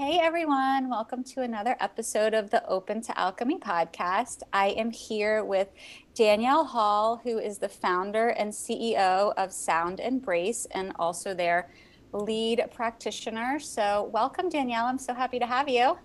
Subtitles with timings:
[0.00, 4.42] Hey everyone, welcome to another episode of the Open to Alchemy podcast.
[4.50, 5.68] I am here with
[6.14, 11.70] Danielle Hall, who is the founder and CEO of Sound Embrace and also their
[12.14, 13.58] lead practitioner.
[13.60, 14.86] So, welcome, Danielle.
[14.86, 15.98] I'm so happy to have you.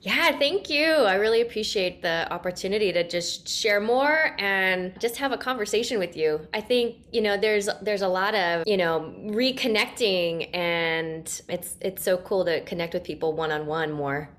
[0.00, 0.86] Yeah, thank you.
[0.86, 6.16] I really appreciate the opportunity to just share more and just have a conversation with
[6.16, 6.46] you.
[6.54, 12.04] I think, you know, there's there's a lot of, you know, reconnecting and it's it's
[12.04, 14.30] so cool to connect with people one-on-one more.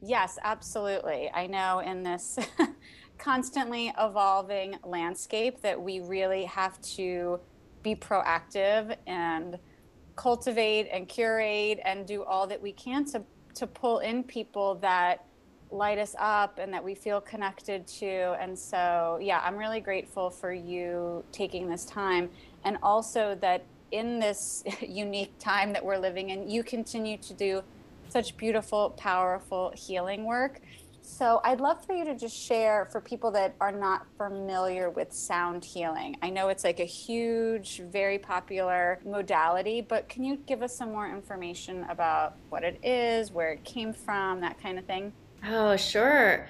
[0.00, 1.28] Yes, absolutely.
[1.34, 2.38] I know in this
[3.18, 7.40] constantly evolving landscape that we really have to
[7.82, 9.58] be proactive and
[10.14, 13.24] cultivate and curate and do all that we can to
[13.58, 15.24] to pull in people that
[15.70, 18.36] light us up and that we feel connected to.
[18.40, 22.30] And so, yeah, I'm really grateful for you taking this time
[22.64, 27.62] and also that in this unique time that we're living in, you continue to do
[28.08, 30.60] such beautiful, powerful healing work.
[31.08, 35.12] So I'd love for you to just share for people that are not familiar with
[35.12, 36.16] sound healing.
[36.22, 40.92] I know it's like a huge, very popular modality, but can you give us some
[40.92, 45.12] more information about what it is, where it came from, that kind of thing?
[45.44, 46.46] Oh, sure.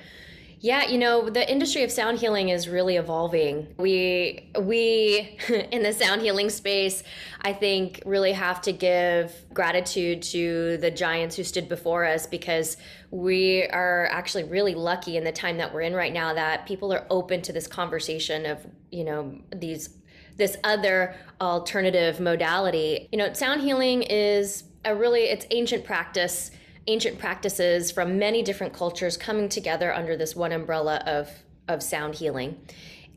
[0.60, 3.74] Yeah, you know, the industry of sound healing is really evolving.
[3.78, 5.38] We we
[5.70, 7.04] in the sound healing space,
[7.42, 12.76] I think really have to give gratitude to the giants who stood before us because
[13.10, 16.92] we are actually really lucky in the time that we're in right now that people
[16.92, 19.90] are open to this conversation of, you know, these
[20.36, 23.08] this other alternative modality.
[23.12, 26.50] You know, sound healing is a really it's ancient practice
[26.88, 31.30] ancient practices from many different cultures coming together under this one umbrella of
[31.68, 32.58] of sound healing.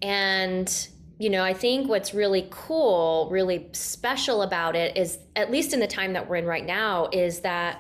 [0.01, 0.87] And
[1.17, 5.79] you know, I think what's really cool, really special about it is at least in
[5.79, 7.79] the time that we're in right now is that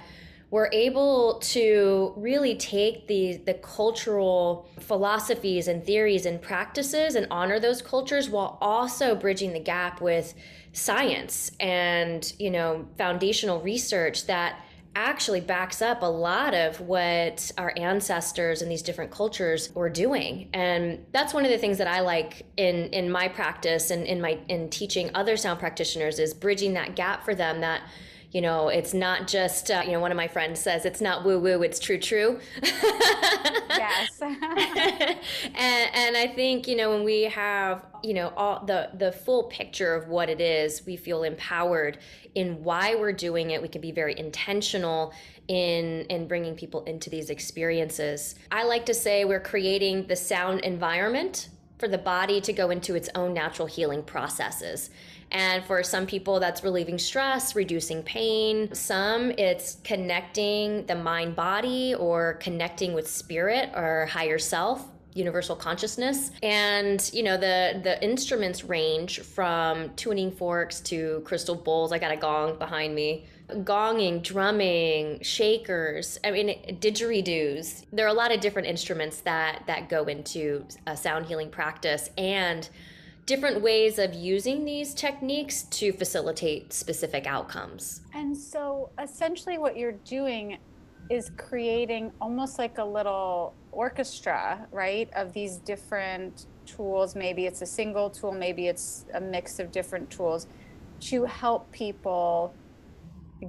[0.51, 7.59] we're able to really take the the cultural philosophies and theories and practices and honor
[7.59, 10.35] those cultures while also bridging the gap with
[10.73, 14.61] science and you know foundational research that
[14.95, 20.49] actually backs up a lot of what our ancestors and these different cultures were doing.
[20.53, 24.21] And that's one of the things that i like in in my practice and in
[24.21, 27.81] my in teaching other sound practitioners is bridging that gap for them that
[28.31, 31.25] you know, it's not just, uh, you know, one of my friends says it's not
[31.25, 32.39] woo woo, it's true true.
[32.63, 34.09] yes.
[34.21, 34.35] and,
[35.55, 39.93] and I think, you know, when we have, you know, all the, the full picture
[39.93, 41.97] of what it is, we feel empowered
[42.33, 43.61] in why we're doing it.
[43.61, 45.13] We can be very intentional
[45.47, 48.35] in in bringing people into these experiences.
[48.51, 52.95] I like to say we're creating the sound environment for the body to go into
[52.95, 54.91] its own natural healing processes.
[55.31, 58.73] And for some people, that's relieving stress, reducing pain.
[58.73, 66.31] Some, it's connecting the mind body or connecting with spirit or higher self universal consciousness.
[66.41, 71.91] And you know the the instruments range from tuning forks to crystal bowls.
[71.91, 73.25] I got a gong behind me.
[73.49, 77.85] Gonging drumming shakers i mean didgeridoos.
[77.91, 82.09] There are a lot of different instruments that that go into a sound healing practice.
[82.17, 82.69] And
[83.31, 88.01] different ways of using these techniques to facilitate specific outcomes.
[88.13, 90.57] And so essentially, what you're doing
[91.09, 97.15] is creating almost like a little orchestra, right, of these different tools.
[97.15, 100.47] Maybe it's a single tool, maybe it's a mix of different tools
[101.11, 102.53] to help people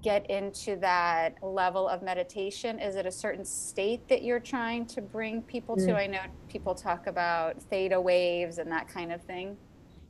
[0.00, 2.78] get into that level of meditation?
[2.78, 5.88] Is it a certain state that you're trying to bring people to?
[5.88, 5.96] Mm.
[5.96, 9.56] I know people talk about theta waves and that kind of thing.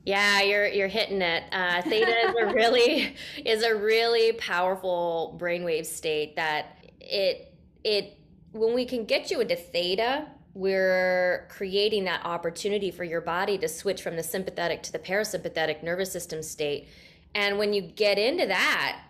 [0.05, 1.43] Yeah, you're you're hitting it.
[1.51, 3.15] Uh, theta is a really
[3.45, 7.53] is a really powerful brainwave state that it
[7.83, 8.17] it
[8.51, 13.67] when we can get you into theta, we're creating that opportunity for your body to
[13.67, 16.87] switch from the sympathetic to the parasympathetic nervous system state.
[17.33, 19.01] And when you get into that,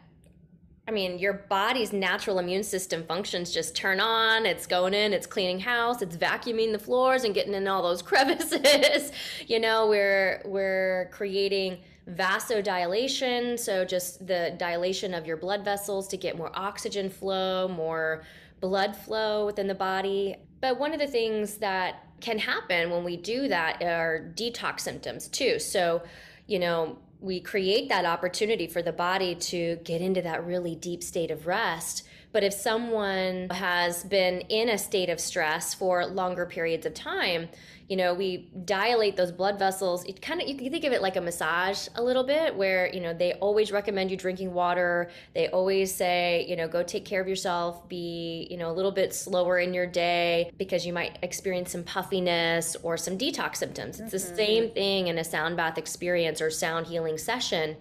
[0.86, 4.46] I mean, your body's natural immune system functions just turn on.
[4.46, 8.02] It's going in, it's cleaning house, it's vacuuming the floors and getting in all those
[8.10, 9.12] crevices.
[9.48, 16.18] you know, we're we're creating vasodilation, so just the dilation of your blood vessels to
[16.18, 18.24] get more oxygen flow, more
[18.60, 20.36] blood flow within the body.
[20.60, 25.30] But one of the things that can happen when we do that are detox symptoms
[25.30, 25.60] too.
[25.60, 26.04] So,
[26.48, 31.02] you know, we create that opportunity for the body to get into that really deep
[31.02, 32.06] state of rest.
[32.34, 37.48] But if someone has been in a state of stress for longer periods of time,
[37.90, 40.06] you know, we dilate those blood vessels.
[40.06, 42.94] It kind of you can think of it like a massage a little bit, where
[42.94, 45.10] you know they always recommend you drinking water.
[45.36, 47.88] They always say, you know, go take care of yourself.
[47.90, 51.84] Be you know a little bit slower in your day because you might experience some
[51.84, 54.00] puffiness or some detox symptoms.
[54.00, 54.30] It's mm-hmm.
[54.30, 57.76] the same thing in a sound bath experience or sound healing session,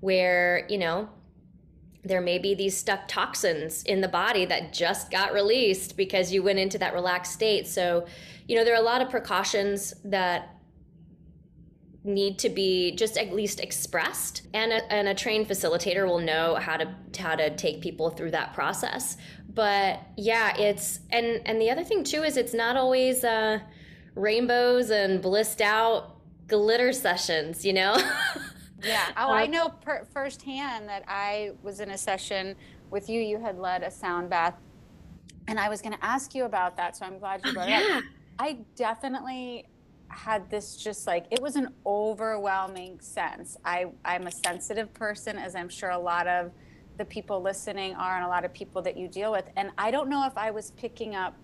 [0.00, 1.08] where you know
[2.04, 6.42] there may be these stuck toxins in the body that just got released because you
[6.42, 7.66] went into that relaxed state.
[7.66, 8.06] So,
[8.48, 10.56] you know, there are a lot of precautions that
[12.04, 16.56] need to be just at least expressed and a, and a trained facilitator will know
[16.56, 19.16] how to how to take people through that process
[19.48, 23.56] but yeah it's and and the other thing too is it's not always uh
[24.16, 26.16] rainbows and blissed out
[26.48, 27.96] glitter sessions you know
[28.84, 29.08] Yeah.
[29.16, 32.56] Oh, I know per- firsthand that I was in a session
[32.90, 33.20] with you.
[33.20, 34.54] You had led a sound bath,
[35.48, 36.96] and I was going to ask you about that.
[36.96, 37.80] So I'm glad you oh, brought yeah.
[37.80, 38.04] it up.
[38.38, 39.66] I definitely
[40.08, 43.56] had this just like it was an overwhelming sense.
[43.64, 46.52] I I'm a sensitive person, as I'm sure a lot of
[46.98, 49.44] the people listening are, and a lot of people that you deal with.
[49.56, 51.34] And I don't know if I was picking up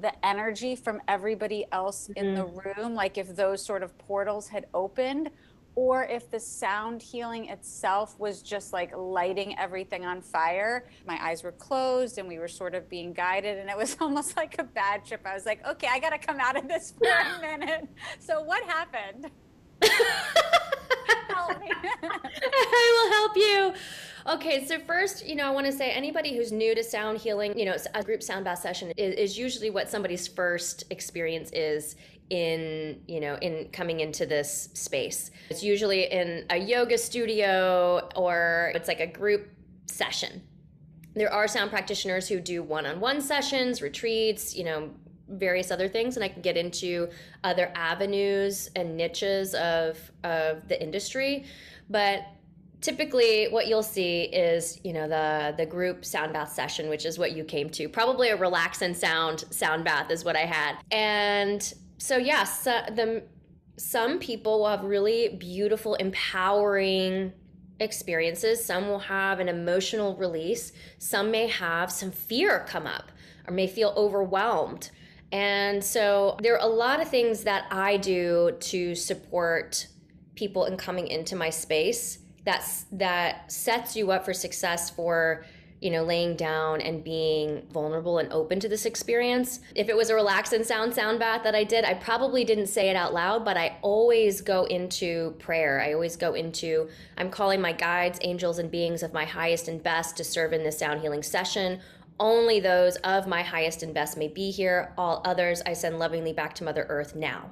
[0.00, 2.24] the energy from everybody else mm-hmm.
[2.24, 2.80] in the mm-hmm.
[2.80, 5.30] room, like if those sort of portals had opened,
[5.76, 10.88] or if the sound healing itself was just like lighting everything on fire.
[11.06, 14.36] My eyes were closed and we were sort of being guided, and it was almost
[14.36, 15.22] like a bad trip.
[15.24, 17.88] I was like, okay, I got to come out of this for a minute.
[18.18, 19.30] So, what happened?
[21.28, 21.70] help me.
[22.02, 23.74] I will help you.
[24.26, 27.58] Okay, so first, you know, I want to say anybody who's new to sound healing,
[27.58, 31.96] you know, a group sound bath session is, is usually what somebody's first experience is
[32.34, 35.30] in you know in coming into this space.
[35.50, 39.48] It's usually in a yoga studio or it's like a group
[39.86, 40.42] session.
[41.14, 44.90] There are sound practitioners who do one-on-one sessions retreats you know
[45.28, 47.08] various other things and i can get into
[47.44, 51.44] other avenues and niches of of the industry.
[51.88, 52.26] But
[52.80, 57.16] typically what you'll see is you know the the group sound bath session which is
[57.16, 57.88] what you came to.
[57.88, 60.78] Probably a relax and sound sound bath is what i had.
[60.90, 63.22] And so yes, yeah, so the
[63.76, 67.32] some people will have really beautiful, empowering
[67.80, 68.64] experiences.
[68.64, 70.72] Some will have an emotional release.
[70.98, 73.10] Some may have some fear come up
[73.48, 74.90] or may feel overwhelmed.
[75.32, 79.88] And so there are a lot of things that I do to support
[80.36, 85.44] people in coming into my space that's that sets you up for success for
[85.84, 89.60] you know, laying down and being vulnerable and open to this experience.
[89.74, 92.68] If it was a relax and sound sound bath that I did, I probably didn't
[92.68, 95.82] say it out loud, but I always go into prayer.
[95.82, 96.88] I always go into,
[97.18, 100.64] I'm calling my guides, angels, and beings of my highest and best to serve in
[100.64, 101.80] this sound healing session.
[102.18, 104.94] Only those of my highest and best may be here.
[104.96, 107.50] All others I send lovingly back to Mother Earth now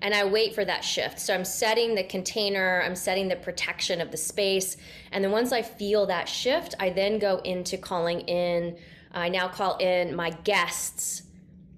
[0.00, 1.18] and I wait for that shift.
[1.18, 4.76] So I'm setting the container, I'm setting the protection of the space.
[5.12, 8.76] And then once I feel that shift, I then go into calling in,
[9.12, 11.22] I now call in my guests,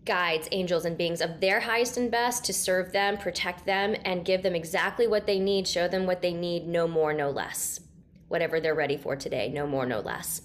[0.05, 4.25] guides, angels, and beings of their highest and best to serve them, protect them, and
[4.25, 7.81] give them exactly what they need, show them what they need, no more, no less.
[8.29, 10.43] Whatever they're ready for today, no more, no less.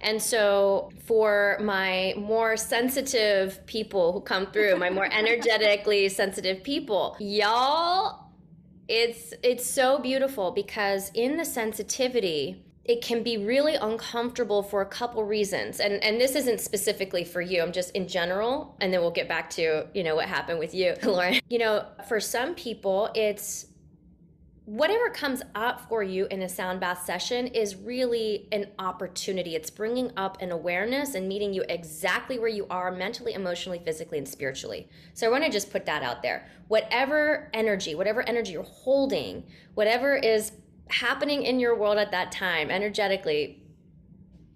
[0.00, 7.16] And so, for my more sensitive people who come through, my more energetically sensitive people,
[7.18, 8.30] y'all,
[8.88, 14.86] it's it's so beautiful because in the sensitivity, it can be really uncomfortable for a
[14.86, 15.78] couple reasons.
[15.78, 19.28] And and this isn't specifically for you i'm just in general and then we'll get
[19.28, 21.40] back to you know what happened with you lauren.
[21.48, 23.66] You know for some people it's
[24.68, 29.56] whatever comes up for you in a sound bath session is really an opportunity.
[29.56, 34.18] It's bringing up an awareness and meeting you exactly where you are mentally, emotionally, physically,
[34.18, 34.86] and spiritually.
[35.14, 36.46] So I want to just put that out there.
[36.66, 40.52] Whatever energy, whatever energy you're holding, whatever is
[40.90, 43.62] happening in your world at that time, energetically,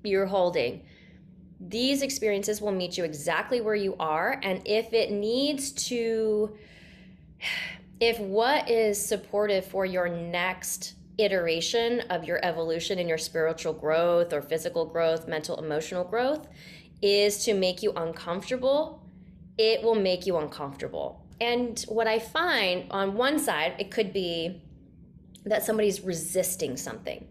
[0.05, 0.85] you're holding.
[1.59, 4.39] These experiences will meet you exactly where you are.
[4.43, 6.55] And if it needs to
[8.03, 14.33] if what is supportive for your next iteration of your evolution in your spiritual growth
[14.33, 16.49] or physical growth, mental, emotional growth
[17.01, 19.07] is to make you uncomfortable,
[19.57, 21.25] it will make you uncomfortable.
[21.41, 24.61] And what I find on one side, it could be
[25.45, 27.29] that somebody's resisting something,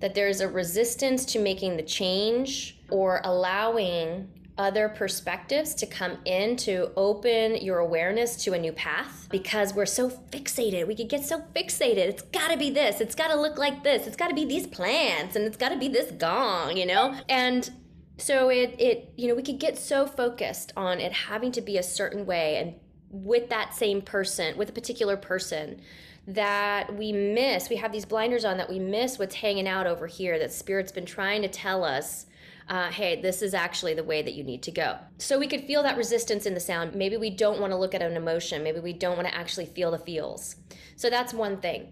[0.00, 6.56] that there's a resistance to making the change or allowing other perspectives to come in
[6.56, 10.86] to open your awareness to a new path because we're so fixated.
[10.86, 11.98] We could get so fixated.
[11.98, 13.00] It's got to be this.
[13.00, 14.06] It's got to look like this.
[14.06, 17.14] It's got to be these plants and it's got to be this gong, you know?
[17.28, 17.70] And
[18.18, 21.78] so it it you know, we could get so focused on it having to be
[21.78, 22.74] a certain way and
[23.10, 25.80] with that same person, with a particular person
[26.26, 27.68] that we miss.
[27.68, 30.92] We have these blinders on that we miss what's hanging out over here that spirit's
[30.92, 32.26] been trying to tell us
[32.70, 34.96] uh, hey, this is actually the way that you need to go.
[35.18, 36.94] So we could feel that resistance in the sound.
[36.94, 38.62] Maybe we don't want to look at an emotion.
[38.62, 40.54] Maybe we don't want to actually feel the feels.
[40.94, 41.88] So that's one thing.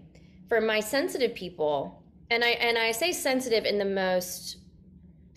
[0.49, 4.59] For my sensitive people, and I and I say sensitive in the most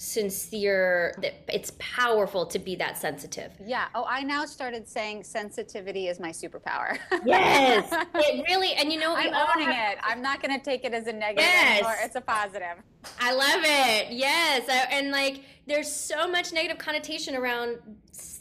[0.02, 1.14] sincere
[1.48, 3.52] it's powerful to be that sensitive.
[3.64, 3.86] Yeah.
[3.94, 6.98] Oh i now started saying sensitivity is my superpower.
[7.24, 7.94] Yes.
[8.16, 10.00] It really and you know i'm owning it.
[10.02, 11.78] I'm not going to take it as a negative yes.
[11.78, 11.96] anymore.
[12.02, 12.78] It's a positive.
[13.20, 14.12] I love it.
[14.12, 14.68] Yes.
[14.92, 17.78] And like there's so much negative connotation around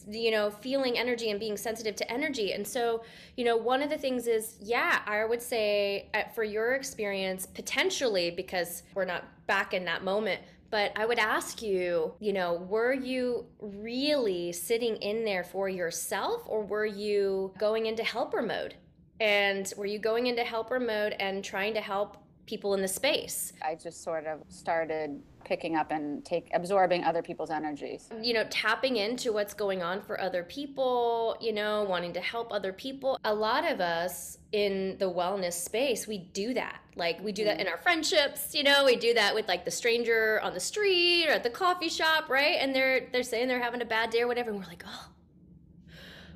[0.09, 2.55] you know feeling energy and being sensitive to energy.
[2.55, 3.03] And so
[3.37, 7.47] you know one of the things is yeah i would say uh, for your experience
[7.47, 10.41] potentially because we're not back in that moment
[10.71, 16.43] but I would ask you, you know, were you really sitting in there for yourself
[16.47, 18.75] or were you going into helper mode?
[19.19, 22.17] And were you going into helper mode and trying to help
[22.51, 23.53] people in the space?
[23.63, 28.11] I just sort of started picking up and take absorbing other people's energies.
[28.21, 32.53] You know, tapping into what's going on for other people, you know, wanting to help
[32.53, 33.19] other people.
[33.25, 36.81] A lot of us in the wellness space, we do that.
[36.97, 37.69] Like we do that mm-hmm.
[37.69, 41.27] in our friendships, you know, we do that with like the stranger on the street
[41.29, 42.57] or at the coffee shop, right?
[42.61, 45.07] And they're they're saying they're having a bad day or whatever, and we're like, "Oh.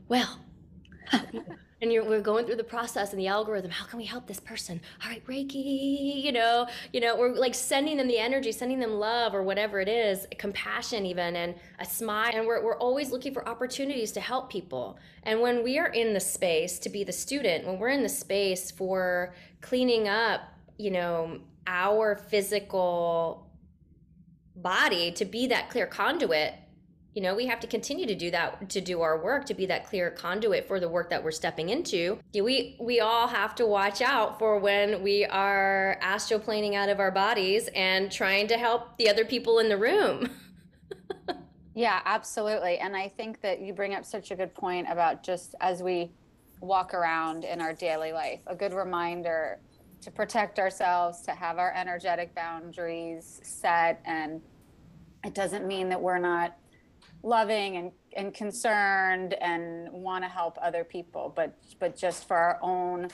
[0.06, 0.38] Well,
[1.84, 4.40] and you're, we're going through the process and the algorithm how can we help this
[4.40, 4.80] person?
[5.04, 8.94] All right reiki you know you know we're like sending them the energy sending them
[8.94, 12.30] love or whatever it is compassion even and a smile.
[12.34, 14.98] And we're, we're always looking for opportunities to help people.
[15.24, 18.08] And when we are in the space to be the student when we're in the
[18.08, 20.40] space for cleaning up
[20.78, 23.50] you know our physical
[24.56, 26.54] body to be that clear conduit
[27.14, 29.66] you know we have to continue to do that to do our work to be
[29.66, 32.18] that clear conduit for the work that we're stepping into.
[32.34, 37.10] We we all have to watch out for when we are astroplaning out of our
[37.10, 40.28] bodies and trying to help the other people in the room.
[41.76, 42.78] Yeah absolutely.
[42.78, 46.12] And i think that you bring up such a good point about just as we
[46.60, 49.58] walk around in our daily life a good reminder
[50.00, 54.00] to protect ourselves to have our energetic boundaries set.
[54.04, 54.40] And
[55.24, 56.56] it doesn't mean that we're not
[57.24, 62.58] loving and, and concerned and want to help other people, but but just for our
[62.62, 63.08] own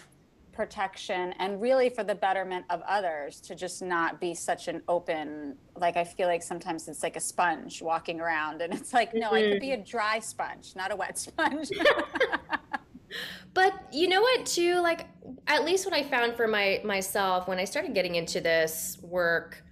[0.53, 5.57] protection and really for the betterment of others to just not be such an open
[5.77, 9.29] like i feel like sometimes it's like a sponge walking around and it's like no
[9.29, 9.37] mm-hmm.
[9.37, 11.71] i could be a dry sponge not a wet sponge
[13.55, 15.07] but you know what too like
[15.47, 19.63] at least what i found for my myself when i started getting into this work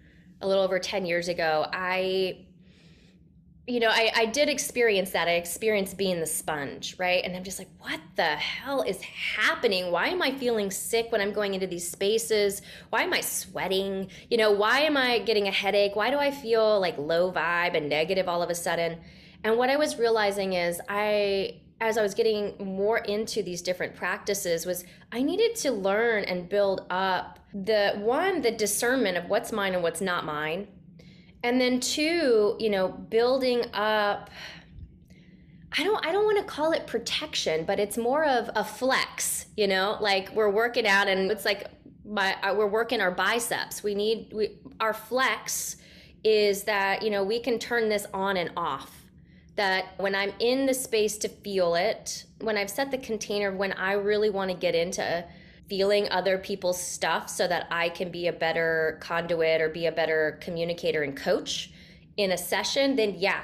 [0.40, 2.46] a little over 10 years ago i
[3.68, 5.28] you know, I, I did experience that.
[5.28, 7.22] I experienced being the sponge, right?
[7.22, 9.92] And I'm just like, what the hell is happening?
[9.92, 12.62] Why am I feeling sick when I'm going into these spaces?
[12.88, 14.10] Why am I sweating?
[14.30, 15.94] You know, why am I getting a headache?
[15.94, 19.00] Why do I feel like low vibe and negative all of a sudden?
[19.44, 23.94] And what I was realizing is I as I was getting more into these different
[23.94, 29.52] practices was I needed to learn and build up the one the discernment of what's
[29.52, 30.66] mine and what's not mine
[31.42, 34.30] and then two you know building up
[35.76, 39.46] I don't I don't want to call it protection, but it's more of a flex,
[39.56, 39.98] you know?
[40.00, 41.66] Like we're working out and it's like
[42.06, 43.82] my uh, we're working our biceps.
[43.82, 45.76] We need we our flex
[46.24, 48.92] is that, you know, we can turn this on and off.
[49.56, 53.72] That when I'm in the space to feel it, when I've set the container when
[53.72, 55.24] I really want to get into
[55.68, 59.92] feeling other people's stuff so that I can be a better conduit or be a
[59.92, 61.70] better communicator and coach
[62.16, 63.42] in a session, then yeah,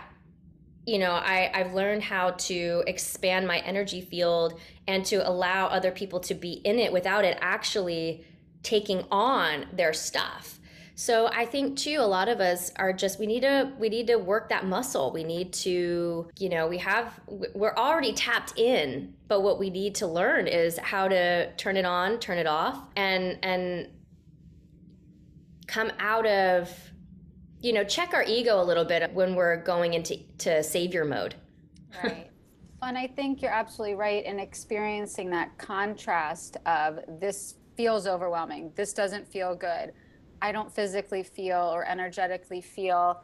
[0.87, 5.91] you know, I, I've learned how to expand my energy field and to allow other
[5.91, 8.27] people to be in it without it actually
[8.63, 10.59] taking on their stuff.
[10.97, 14.07] So I think too, a lot of us are just we need to we need
[14.07, 15.13] to work that muscle.
[15.13, 19.97] We need to, you know, we have we're already tapped in, but what we need
[19.97, 23.89] to learn is how to turn it on, turn it off, and and
[25.67, 26.71] come out of
[27.61, 31.35] you know check our ego a little bit when we're going into to savior mode
[32.05, 32.31] right
[32.83, 38.73] and i think you're absolutely right in experiencing that contrast of this feels overwhelming.
[38.75, 39.93] This doesn't feel good.
[40.45, 43.23] I don't physically feel or energetically feel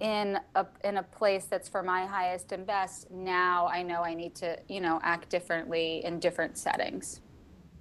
[0.00, 3.10] in a in a place that's for my highest and best.
[3.10, 7.22] Now I know I need to, you know, act differently in different settings.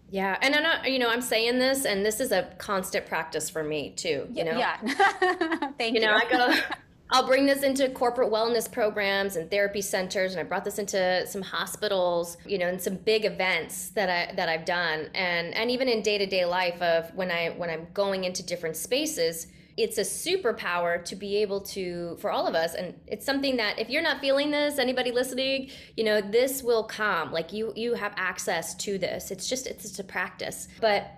[0.10, 3.50] Yeah, and I'm not, you know, I'm saying this, and this is a constant practice
[3.50, 4.26] for me too.
[4.32, 4.78] You know, yeah.
[5.78, 6.00] Thank you.
[6.00, 6.54] You know, I go.
[7.10, 11.26] I'll bring this into corporate wellness programs and therapy centers, and I brought this into
[11.26, 15.72] some hospitals, you know, and some big events that I that I've done, and and
[15.72, 19.48] even in day to day life of when I when I'm going into different spaces,
[19.78, 23.80] it's a superpower to be able to for all of us, and it's something that
[23.80, 27.32] if you're not feeling this, anybody listening, you know, this will come.
[27.32, 29.32] Like you you have access to this.
[29.32, 31.10] It's just it's just a practice, but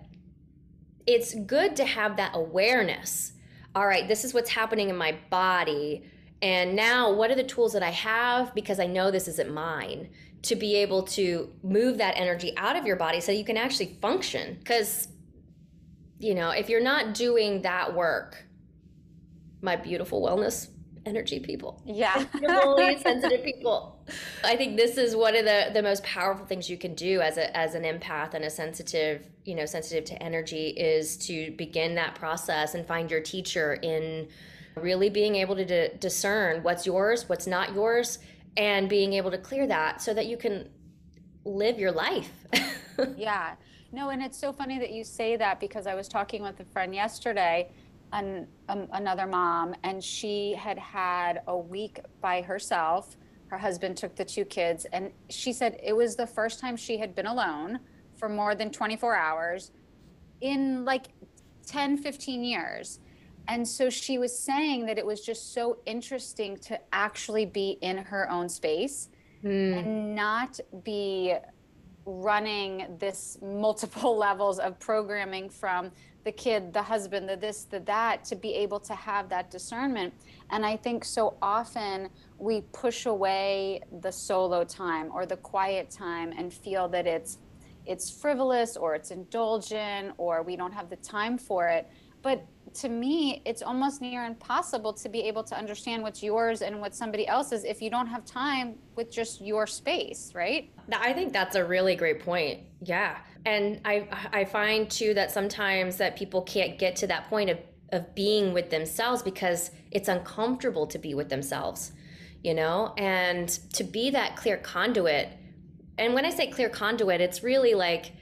[1.08, 3.34] it's good to have that awareness
[3.76, 6.04] all right, this is what's happening in my body.
[6.42, 10.10] And now, what are the tools that I have because I know this isn't mine
[10.44, 13.98] to be able to move that energy out of your body so you can actually
[14.02, 14.56] function?
[14.58, 15.10] Because,
[16.18, 18.46] you know, if you're not doing that work,
[19.62, 20.70] my beautiful wellness
[21.06, 21.82] energy people.
[21.86, 22.26] Yeah.
[22.34, 24.00] really sensitive people.
[24.44, 27.38] I think this is one of the, the most powerful things you can do as
[27.38, 31.96] a as an empath and a sensitive, you know, sensitive to energy is to begin
[31.96, 34.28] that process and find your teacher in
[34.76, 38.20] really being able to d- discern what's yours, what's not yours,
[38.58, 40.70] and being able to clear that so that you can
[41.46, 42.32] live your life.
[43.18, 43.56] yeah.
[43.92, 46.66] No, and it's so funny that you say that because I was talking with a
[46.66, 47.72] friend yesterday
[48.14, 53.18] an, um, another mom, and she had had a week by herself.
[53.48, 56.98] Her husband took the two kids, and she said it was the first time she
[56.98, 57.80] had been alone
[58.16, 59.72] for more than 24 hours
[60.42, 61.08] in like
[61.66, 63.00] 10, 15 years.
[63.48, 67.98] And so she was saying that it was just so interesting to actually be in
[67.98, 69.10] her own space
[69.44, 69.78] mm.
[69.78, 71.36] and not be
[72.06, 75.92] running this multiple levels of programming from
[76.30, 80.14] the kid, the husband, the this, the that, to be able to have that discernment.
[80.52, 82.08] And I think so often
[82.38, 87.40] we push away the solo time or the quiet time and feel that it's
[87.88, 91.90] it's frivolous or it's indulgent or we don't have the time for it.
[92.22, 96.80] But to me, it's almost near impossible to be able to understand what's yours and
[96.80, 100.72] what somebody else's if you don't have time with just your space, right?
[100.92, 102.62] I think that's a really great point.
[102.82, 103.18] Yeah.
[103.46, 107.58] And I I find too that sometimes that people can't get to that point of
[107.92, 111.92] of being with themselves because it's uncomfortable to be with themselves,
[112.44, 112.94] you know?
[112.98, 115.30] And to be that clear conduit.
[115.98, 118.14] And when I say clear conduit, it's really like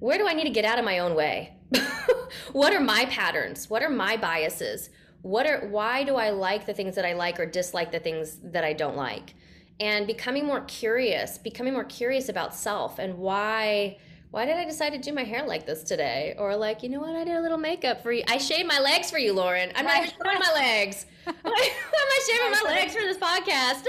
[0.00, 1.53] where do I need to get out of my own way?
[2.52, 3.68] what are my patterns?
[3.68, 4.90] What are my biases?
[5.22, 8.38] What are why do I like the things that I like or dislike the things
[8.42, 9.34] that I don't like?
[9.80, 13.98] And becoming more curious, becoming more curious about self and why
[14.34, 16.34] why did I decide to do my hair like this today?
[16.36, 18.24] Or like, you know what, I did a little makeup for you.
[18.26, 19.70] I shaved my legs for you, Lauren.
[19.76, 21.06] I'm not even showing my legs.
[21.24, 23.86] Why am I shaving my legs for this podcast?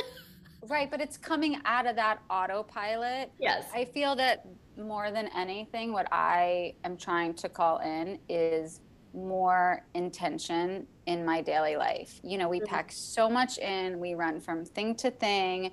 [0.67, 3.31] Right, but it's coming out of that autopilot.
[3.39, 3.65] Yes.
[3.73, 4.45] I feel that
[4.77, 8.81] more than anything, what I am trying to call in is
[9.13, 12.19] more intention in my daily life.
[12.23, 12.73] You know, we mm-hmm.
[12.73, 15.71] pack so much in, we run from thing to thing,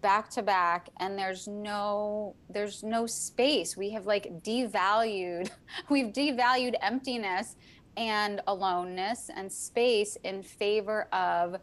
[0.00, 3.76] back to back and there's no there's no space.
[3.76, 5.48] We have like devalued
[5.88, 7.56] we've devalued emptiness
[7.96, 11.56] and aloneness and space in favor of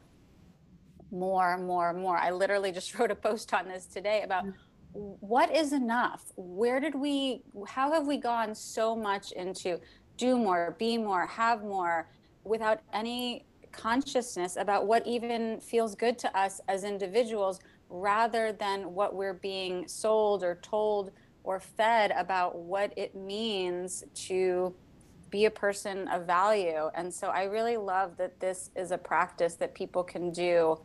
[1.11, 2.17] more, more, more.
[2.17, 4.53] I literally just wrote a post on this today about mm
[4.93, 6.31] what is enough?
[6.35, 9.79] Where did we, how have we gone so much into
[10.17, 12.09] do more, be more, have more
[12.43, 19.15] without any consciousness about what even feels good to us as individuals rather than what
[19.15, 21.11] we're being sold or told
[21.43, 24.73] or fed about what it means to
[25.29, 26.89] be a person of value.
[26.95, 30.79] And so I really love that this is a practice that people can do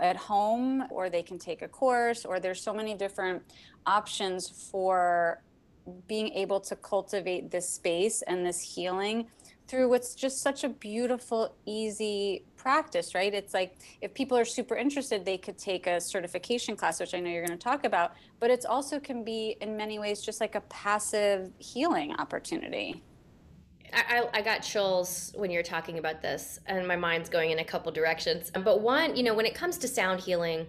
[0.00, 3.42] at home or they can take a course or there's so many different
[3.86, 5.42] options for
[6.06, 9.26] being able to cultivate this space and this healing
[9.66, 13.34] through what's just such a beautiful easy practice right?
[13.34, 17.20] It's like if people are super interested they could take a certification class which i
[17.20, 20.40] know you're going to talk about but it's also can be in many ways just
[20.40, 23.02] like a passive healing opportunity
[23.92, 27.64] I, I got chills when you're talking about this, and my mind's going in a
[27.64, 28.50] couple directions.
[28.50, 30.66] But one, you know, when it comes to sound healing,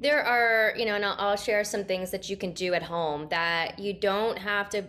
[0.00, 2.82] there are, you know, and I'll, I'll share some things that you can do at
[2.82, 4.84] home that you don't have to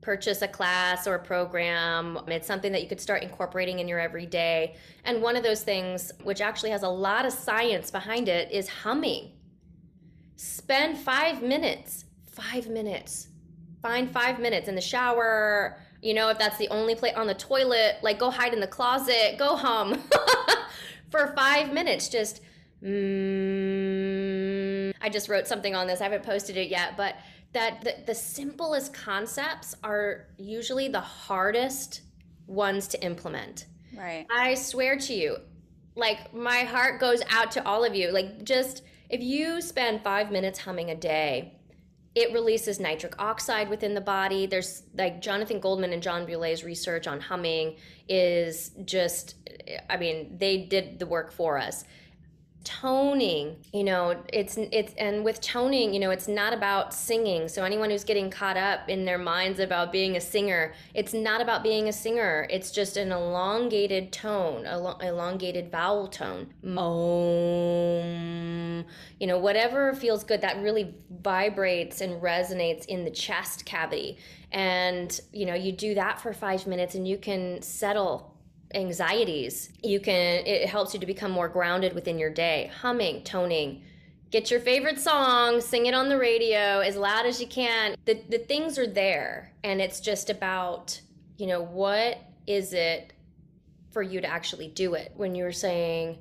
[0.00, 2.18] purchase a class or a program.
[2.28, 4.76] It's something that you could start incorporating in your everyday.
[5.04, 8.68] And one of those things, which actually has a lot of science behind it, is
[8.68, 9.32] humming.
[10.36, 13.28] Spend five minutes, five minutes,
[13.82, 17.34] find five minutes in the shower You know, if that's the only place on the
[17.34, 20.00] toilet, like go hide in the closet, go hum
[21.10, 22.08] for five minutes.
[22.08, 22.40] Just,
[22.82, 22.88] mm,
[25.00, 26.00] I just wrote something on this.
[26.00, 27.16] I haven't posted it yet, but
[27.52, 32.02] that the, the simplest concepts are usually the hardest
[32.46, 33.66] ones to implement.
[33.96, 34.26] Right.
[34.30, 35.38] I swear to you,
[35.94, 38.12] like my heart goes out to all of you.
[38.12, 41.57] Like just if you spend five minutes humming a day,
[42.14, 44.46] it releases nitric oxide within the body.
[44.46, 47.76] There's like Jonathan Goldman and John Beaulieu's research on humming
[48.08, 49.36] is just,
[49.88, 51.84] I mean, they did the work for us
[52.64, 57.48] toning you know it's it's and with toning you know it's not about singing.
[57.48, 61.40] So anyone who's getting caught up in their minds about being a singer it's not
[61.40, 62.46] about being a singer.
[62.50, 66.52] It's just an elongated tone elongated vowel tone.
[66.64, 66.84] Om,
[69.18, 74.18] you know whatever feels good that really vibrates and resonates in the chest cavity.
[74.52, 78.37] And you know you do that for 5 minutes and you can settle
[78.74, 79.70] anxieties.
[79.82, 82.70] You can it helps you to become more grounded within your day.
[82.80, 83.82] Humming, toning,
[84.30, 87.96] get your favorite song, sing it on the radio as loud as you can.
[88.04, 91.00] The the things are there and it's just about,
[91.36, 93.12] you know, what is it
[93.90, 95.12] for you to actually do it.
[95.16, 96.18] When you're saying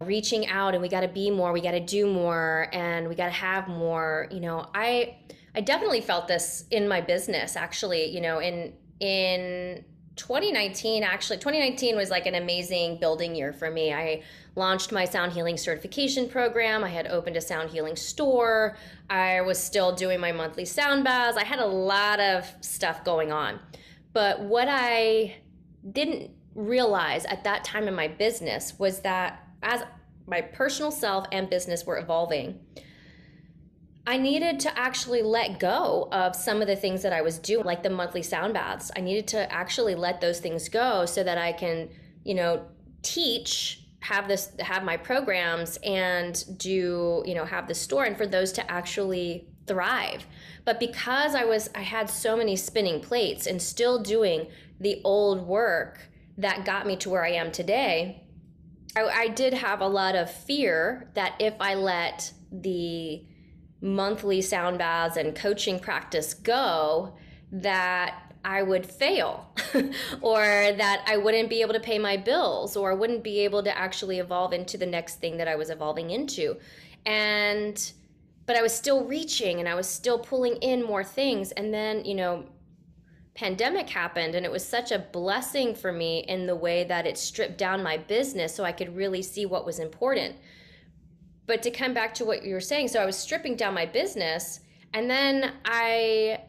[0.00, 3.14] reaching out and we got to be more, we got to do more and we
[3.14, 5.16] got to have more, you know, I
[5.54, 9.84] I definitely felt this in my business actually, you know, in in
[10.16, 13.92] 2019 actually 2019 was like an amazing building year for me.
[13.92, 14.22] I
[14.54, 16.82] launched my sound healing certification program.
[16.82, 18.76] I had opened a sound healing store.
[19.10, 21.36] I was still doing my monthly sound baths.
[21.36, 23.60] I had a lot of stuff going on.
[24.12, 25.36] But what i
[25.92, 29.82] didn't realize at that time in my business was that as
[30.26, 32.58] my personal self and business were evolving
[34.06, 37.64] I needed to actually let go of some of the things that I was doing,
[37.64, 38.92] like the monthly sound baths.
[38.94, 41.88] I needed to actually let those things go so that I can,
[42.22, 42.66] you know,
[43.02, 48.26] teach, have this, have my programs and do, you know, have the store and for
[48.26, 50.24] those to actually thrive.
[50.64, 54.46] But because I was, I had so many spinning plates and still doing
[54.78, 58.22] the old work that got me to where I am today,
[58.96, 63.24] I, I did have a lot of fear that if I let the,
[63.80, 67.14] monthly sound baths and coaching practice go
[67.52, 69.50] that I would fail
[70.20, 73.76] or that I wouldn't be able to pay my bills or wouldn't be able to
[73.76, 76.56] actually evolve into the next thing that I was evolving into.
[77.04, 77.92] And
[78.46, 82.04] but I was still reaching and I was still pulling in more things and then,
[82.04, 82.44] you know,
[83.34, 87.18] pandemic happened and it was such a blessing for me in the way that it
[87.18, 90.36] stripped down my business so I could really see what was important
[91.46, 93.86] but to come back to what you were saying, so I was stripping down my
[93.86, 94.60] business
[94.92, 96.42] and then I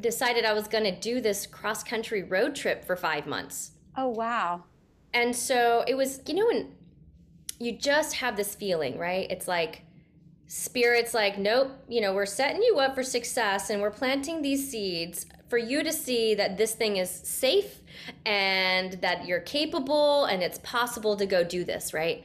[0.00, 3.72] decided I was going to do this cross country road trip for five months.
[3.96, 4.64] Oh, wow.
[5.12, 6.72] And so it was, you know, when
[7.60, 9.30] you just have this feeling, right?
[9.30, 9.82] It's like,
[10.46, 14.70] spirit's like, nope, you know, we're setting you up for success and we're planting these
[14.70, 17.80] seeds for you to see that this thing is safe
[18.26, 22.24] and that you're capable and it's possible to go do this, right?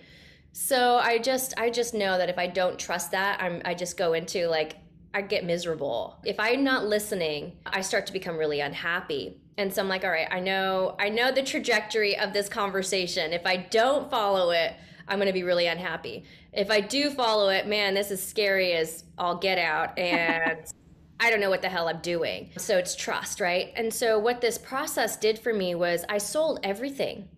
[0.62, 3.96] So I just I just know that if I don't trust that, I'm I just
[3.96, 4.76] go into like
[5.14, 6.20] I get miserable.
[6.26, 9.40] If I'm not listening, I start to become really unhappy.
[9.58, 13.32] And so I'm like, all right, I know I know the trajectory of this conversation.
[13.32, 14.74] If I don't follow it,
[15.08, 16.26] I'm going to be really unhappy.
[16.52, 20.60] If I do follow it, man, this is scary as I'll get out and
[21.22, 22.52] I don't know what the hell I'm doing.
[22.58, 23.72] So it's trust, right?
[23.78, 27.30] And so what this process did for me was I sold everything.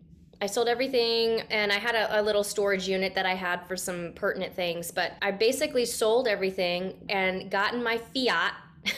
[0.43, 3.77] I sold everything and I had a, a, little storage unit that I had for
[3.77, 8.53] some pertinent things, but I basically sold everything and gotten my fiat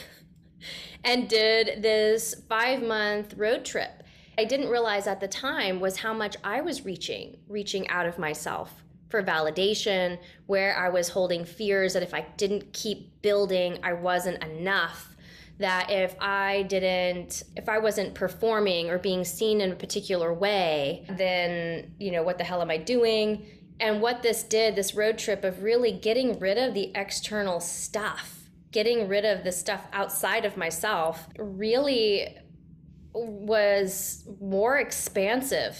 [1.04, 4.04] and did this five month road trip.
[4.38, 8.18] I didn't realize at the time was how much I was reaching, reaching out of
[8.18, 13.92] myself for validation, where I was holding fears that if I didn't keep building, I
[13.92, 15.13] wasn't enough
[15.58, 21.04] that if I didn't, if I wasn't performing or being seen in a particular way,
[21.08, 23.46] then, you know, what the hell am I doing?
[23.78, 28.48] And what this did, this road trip of really getting rid of the external stuff,
[28.72, 32.36] getting rid of the stuff outside of myself, really
[33.12, 35.78] was more expansive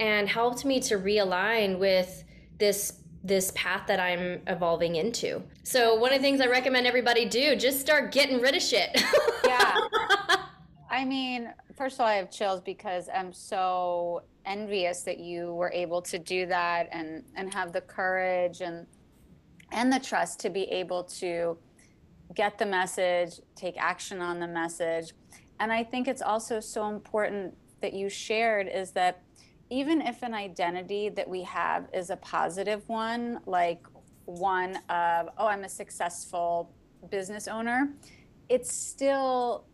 [0.00, 2.24] and helped me to realign with
[2.58, 5.42] this this path that I'm evolving into.
[5.62, 8.90] So one of the things I recommend everybody do, just start getting rid of shit.
[9.44, 9.76] yeah.
[10.90, 15.70] I mean, first of all, I have chills because I'm so envious that you were
[15.72, 18.86] able to do that and and have the courage and
[19.70, 21.56] and the trust to be able to
[22.34, 25.12] get the message, take action on the message,
[25.60, 29.22] And I think it's also so important that you shared is that
[29.72, 33.86] even if an identity that we have is a positive one, like
[34.26, 36.70] one of, oh, I'm a successful
[37.10, 37.94] business owner,
[38.50, 39.64] it's still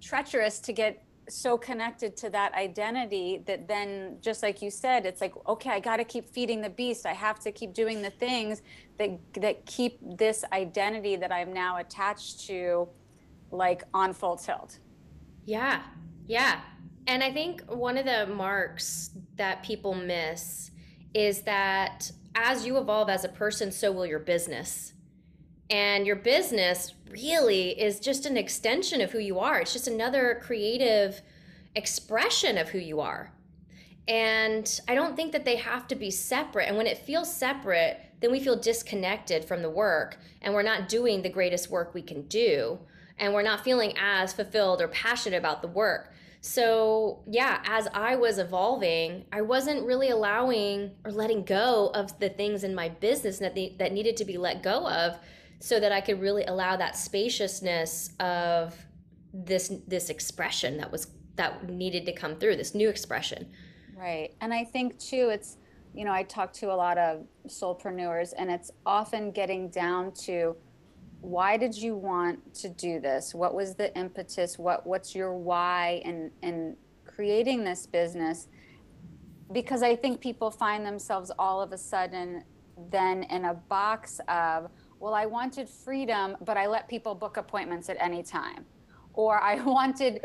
[0.00, 5.20] treacherous to get so connected to that identity that then just like you said it's
[5.20, 7.06] like okay i got to keep feeding the beast.
[7.06, 8.62] I have to keep doing the things
[8.98, 12.88] that that keep this identity that i'm now attached to
[13.52, 14.80] like on full tilt.
[15.44, 15.82] Yeah.
[16.26, 16.60] Yeah
[17.06, 20.70] and i think one of the marks that people miss
[21.14, 24.92] is that as you evolve as a person so will your business
[25.72, 29.60] and your business really is just an extension of who you are.
[29.60, 31.22] It's just another creative
[31.74, 33.32] expression of who you are.
[34.06, 36.68] And I don't think that they have to be separate.
[36.68, 40.90] And when it feels separate, then we feel disconnected from the work and we're not
[40.90, 42.78] doing the greatest work we can do.
[43.18, 46.11] And we're not feeling as fulfilled or passionate about the work.
[46.44, 52.30] So, yeah, as I was evolving, I wasn't really allowing or letting go of the
[52.30, 55.18] things in my business that, that needed to be let go of
[55.60, 58.76] so that I could really allow that spaciousness of
[59.32, 63.48] this this expression that was that needed to come through this new expression.
[63.96, 64.34] Right.
[64.40, 65.58] And i think too it's
[65.94, 70.56] you know i talk to a lot of soulpreneurs and it's often getting down to
[71.22, 76.02] why did you want to do this what was the impetus what what's your why
[76.04, 78.48] in in creating this business
[79.52, 82.42] because i think people find themselves all of a sudden
[82.90, 84.68] then in a box of
[85.02, 88.64] well, I wanted freedom, but I let people book appointments at any time.
[89.14, 90.20] Or I wanted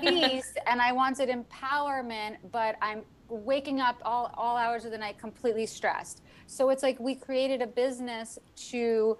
[0.00, 5.18] peace and I wanted empowerment, but I'm waking up all, all hours of the night
[5.18, 6.22] completely stressed.
[6.46, 8.38] So it's like we created a business
[8.70, 9.18] to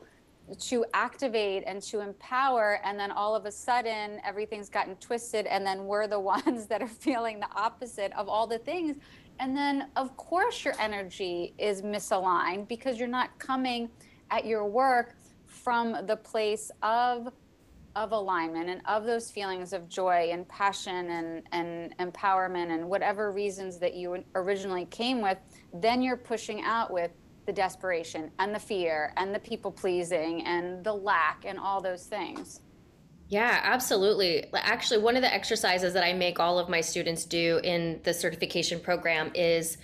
[0.60, 5.64] to activate and to empower and then all of a sudden everything's gotten twisted and
[5.66, 8.96] then we're the ones that are feeling the opposite of all the things.
[9.38, 13.90] And then of course your energy is misaligned because you're not coming
[14.30, 17.32] at your work from the place of
[17.94, 23.30] of alignment and of those feelings of joy and passion and, and empowerment and whatever
[23.30, 25.36] reasons that you originally came with,
[25.74, 27.10] then you're pushing out with
[27.46, 32.05] the desperation and the fear and the people pleasing and the lack and all those
[32.05, 32.61] things.
[33.28, 34.44] Yeah, absolutely.
[34.52, 38.12] Actually, one of the exercises that I make all of my students do in the
[38.12, 39.78] certification program is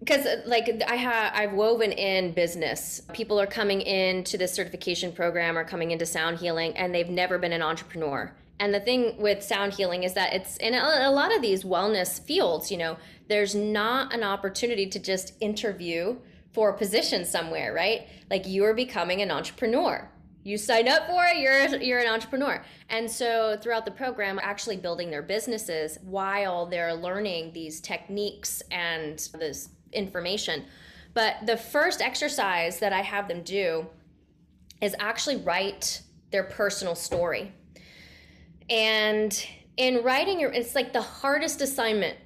[0.00, 5.56] because like i have i've woven in business people are coming into this certification program
[5.56, 8.30] or coming into sound healing and they've never been an entrepreneur
[8.60, 12.20] and the thing with sound healing is that it's in a lot of these wellness
[12.22, 12.96] fields you know
[13.28, 16.16] there's not an opportunity to just interview
[16.56, 20.10] for a position somewhere right like you're becoming an entrepreneur
[20.42, 24.78] you sign up for it you're you're an entrepreneur and so throughout the program actually
[24.78, 30.64] building their businesses while they're learning these techniques and this information.
[31.14, 33.86] But the first exercise that I have them do
[34.80, 37.52] is actually write their personal story.
[38.68, 39.32] And
[39.76, 42.16] in writing your it's like the hardest assignment.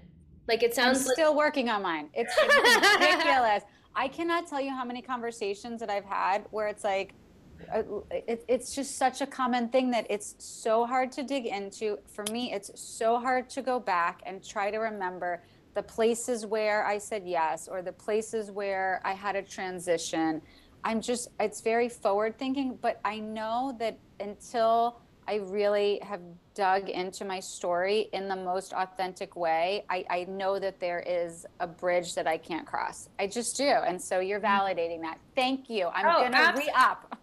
[0.49, 2.11] Like it sounds I'm still like- working on mine.
[2.13, 3.63] It's ridiculous.
[3.95, 7.15] I cannot tell you how many conversations that I've had where it's like
[7.75, 11.99] uh, it, it's just such a common thing that it's so hard to dig into.
[12.07, 15.43] For me, it's so hard to go back and try to remember
[15.75, 20.43] the places where I said yes or the places where I had a transition.
[20.83, 26.21] I'm just, it's very forward thinking, but I know that until I really have
[26.55, 31.47] dug into my story in the most authentic way, I, I know that there is
[31.61, 33.09] a bridge that I can't cross.
[33.21, 33.65] I just do.
[33.69, 34.67] And so you're mm-hmm.
[34.67, 35.21] validating that.
[35.37, 35.87] Thank you.
[35.95, 37.17] I'm oh, going to re up.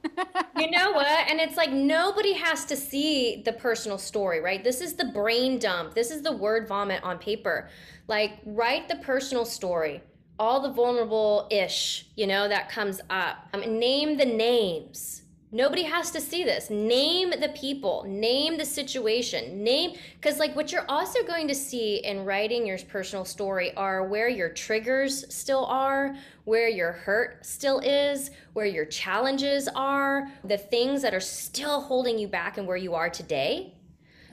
[0.58, 1.30] you know what?
[1.30, 4.64] And it's like nobody has to see the personal story, right?
[4.64, 7.70] This is the brain dump, this is the word vomit on paper.
[8.08, 10.02] Like, write the personal story
[10.40, 13.38] all the vulnerable ish, you know, that comes up.
[13.54, 16.70] Um, name the names Nobody has to see this.
[16.70, 21.98] Name the people, name the situation, name, because like what you're also going to see
[21.98, 27.80] in writing your personal story are where your triggers still are, where your hurt still
[27.80, 32.78] is, where your challenges are, the things that are still holding you back and where
[32.78, 33.74] you are today.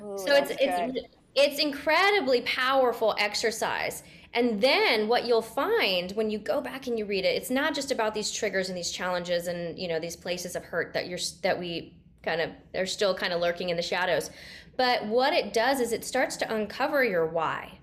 [0.03, 4.03] Ooh, so it's, it's, it's incredibly powerful exercise.
[4.35, 7.75] And then what you'll find when you go back and you read it, it's not
[7.75, 11.07] just about these triggers and these challenges and you know these places of hurt that
[11.07, 14.31] you're that we kind of they're still kind of lurking in the shadows.
[14.77, 17.79] But what it does is it starts to uncover your why.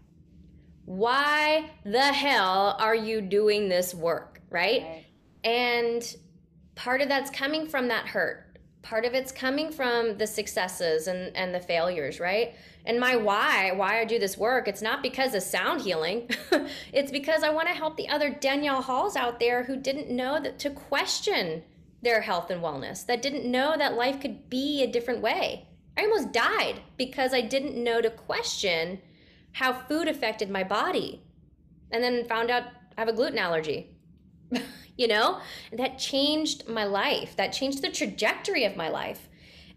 [0.85, 4.81] Why the hell are you doing this work, right?
[4.81, 5.05] right.
[5.43, 6.15] And
[6.75, 11.35] part of that's coming from that hurt part of it's coming from the successes and,
[11.35, 12.55] and the failures, right?
[12.85, 16.29] And my why, why I do this work, it's not because of sound healing.
[16.93, 20.39] it's because I want to help the other Danielle Halls out there who didn't know
[20.39, 21.63] that to question
[22.01, 25.67] their health and wellness, that didn't know that life could be a different way.
[25.97, 28.99] I almost died because I didn't know to question
[29.53, 31.21] how food affected my body.
[31.91, 32.63] And then found out
[32.97, 33.95] I have a gluten allergy.
[34.97, 35.39] you know?
[35.73, 37.35] That changed my life.
[37.35, 39.27] That changed the trajectory of my life.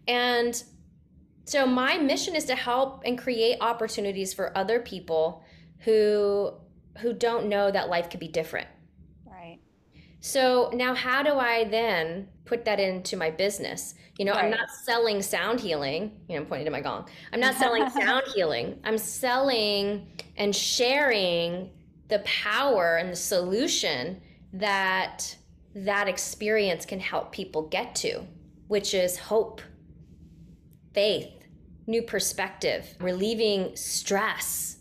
[0.07, 0.61] And
[1.45, 5.43] so my mission is to help and create opportunities for other people
[5.79, 6.51] who
[6.99, 8.67] who don't know that life could be different.
[9.25, 9.59] Right.
[10.21, 13.95] So now how do I then put that into my business?
[14.17, 14.45] You know, right.
[14.45, 16.11] I'm not selling sound healing.
[16.27, 17.09] You know, I'm pointing to my gong.
[17.31, 18.79] I'm not selling sound healing.
[18.83, 21.69] I'm selling and sharing
[22.07, 24.21] the power and the solution
[24.53, 25.35] that
[25.75, 28.25] that experience can help people get to,
[28.67, 29.61] which is hope,
[30.95, 31.29] faith,
[31.85, 34.77] new perspective, relieving stress,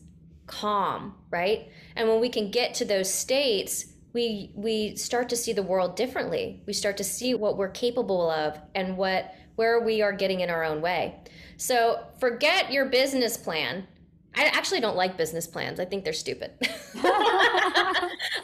[0.47, 1.69] calm, right?
[1.97, 5.97] And when we can get to those states, we we start to see the world
[5.97, 6.63] differently.
[6.67, 10.51] We start to see what we're capable of and what where we are getting in
[10.51, 11.17] our own way.
[11.57, 13.87] So, forget your business plan
[14.37, 15.79] I actually don't like business plans.
[15.79, 16.53] I think they're stupid.
[16.61, 16.67] uh,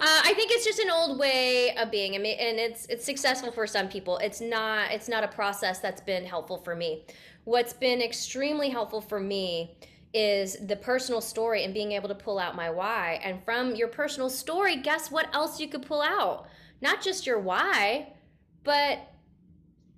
[0.01, 3.89] I think it's just an old way of being, and it's it's successful for some
[3.89, 4.19] people.
[4.19, 7.05] It's not it's not a process that's been helpful for me.
[7.45, 9.77] What's been extremely helpful for me
[10.13, 13.21] is the personal story and being able to pull out my why.
[13.23, 16.49] And from your personal story, guess what else you could pull out?
[16.81, 18.13] Not just your why,
[18.65, 18.99] but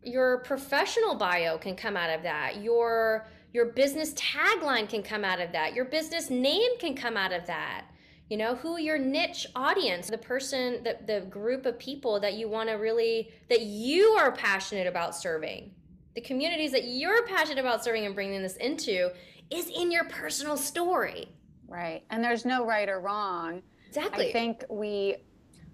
[0.02, 2.62] your professional bio can come out of that.
[2.62, 5.74] Your your business tagline can come out of that.
[5.74, 7.86] Your business name can come out of that.
[8.30, 12.48] You know, who your niche audience, the person, the, the group of people that you
[12.48, 15.70] want to really, that you are passionate about serving,
[16.14, 19.10] the communities that you're passionate about serving and bringing this into
[19.50, 21.28] is in your personal story.
[21.68, 22.04] Right.
[22.10, 23.62] And there's no right or wrong.
[23.88, 24.30] Exactly.
[24.30, 25.16] I think we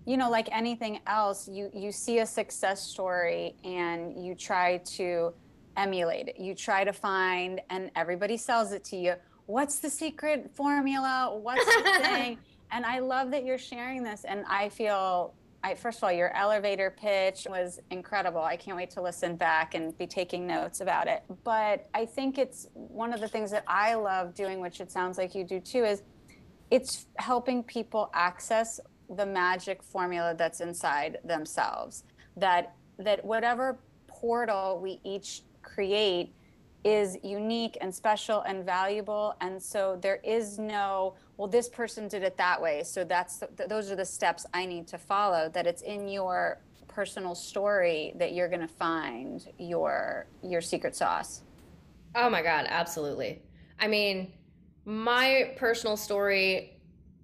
[0.05, 5.35] you know like anything else you you see a success story and you try to
[5.79, 6.39] emulate it.
[6.39, 9.15] You try to find, and everybody sells it to you.
[9.47, 11.39] What's the secret formula?
[11.41, 12.39] What's the thing?
[12.71, 14.25] And I love that you're sharing this.
[14.25, 15.33] And I feel,
[15.65, 18.43] I, first of all, your elevator pitch was incredible.
[18.43, 21.23] I can't wait to listen back and be taking notes about it.
[21.45, 25.17] But I think it's one of the things that I love doing, which it sounds
[25.17, 26.03] like you do too, is
[26.71, 28.81] it's helping people access
[29.17, 32.05] the magic formula that's inside themselves.
[32.37, 36.33] That that whatever portal we each create
[36.85, 39.35] is unique and special and valuable.
[39.41, 42.83] And so there is no well this person did it that way.
[42.85, 46.61] So that's th- those are the steps i need to follow that it's in your
[46.87, 51.43] personal story that you're going to find your your secret sauce.
[52.15, 53.43] Oh my god absolutely.
[53.79, 54.33] I mean
[54.85, 56.81] my personal story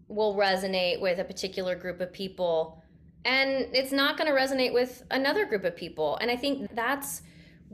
[0.09, 2.83] will resonate with a particular group of people
[3.25, 6.19] and it's not going to resonate with another group of people.
[6.21, 7.23] And i think that's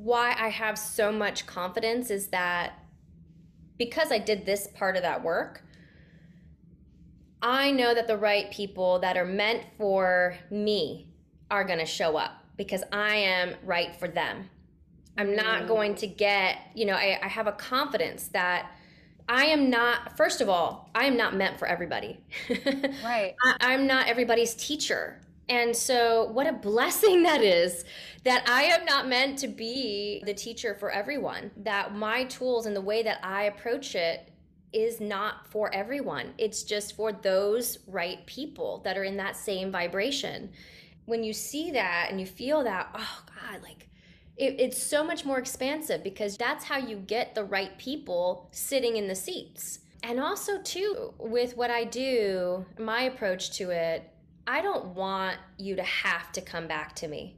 [0.02, 2.72] why I have so much confidence is that
[3.76, 5.62] because I did this part of that work,
[7.42, 11.08] I know that the right people that are meant for me
[11.50, 14.48] are going to show up because I am right for them.
[15.18, 15.68] I'm not mm.
[15.68, 18.70] going to get, you know, I, I have a confidence that
[19.28, 22.20] I am not, first of all, I am not meant for everybody.
[23.04, 23.34] Right.
[23.60, 25.20] I, am not everybody's teacher.
[25.50, 27.84] And so, what a blessing that is
[28.24, 32.74] that I am not meant to be the teacher for everyone, that my tools and
[32.74, 34.32] the way that I approach it
[34.72, 36.32] is not for everyone.
[36.38, 40.52] It's just for those right people that are in that same vibration.
[41.06, 43.88] When you see that and you feel that, oh God, like
[44.36, 48.96] it, it's so much more expansive because that's how you get the right people sitting
[48.96, 49.80] in the seats.
[50.04, 54.08] And also, too, with what I do, my approach to it
[54.50, 57.36] I don't want you to have to come back to me.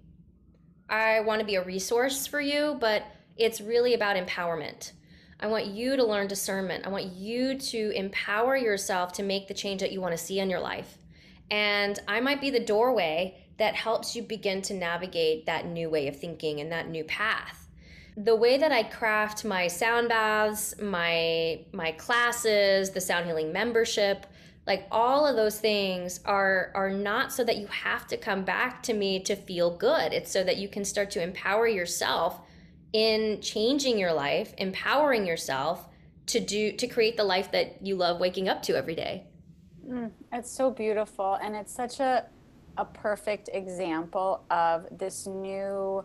[0.89, 3.05] I want to be a resource for you, but
[3.37, 4.93] it's really about empowerment.
[5.39, 6.87] I want you to learn discernment.
[6.87, 10.39] I want you to empower yourself to make the change that you want to see
[10.39, 10.97] in your life.
[11.51, 16.09] And I might be the doorway that helps you begin to navigate that new way
[16.09, 17.69] of thinking and that new path.
[18.17, 24.25] The way that I craft my sound baths, my my classes, the sound healing membership,
[24.67, 28.83] like all of those things are are not so that you have to come back
[28.85, 30.13] to me to feel good.
[30.13, 32.41] It's so that you can start to empower yourself
[32.93, 35.89] in changing your life empowering yourself
[36.27, 39.25] to do to create the life that you love waking up to every day.
[39.89, 42.27] Mm, it's so beautiful and it's such a
[42.79, 46.05] a perfect example of this new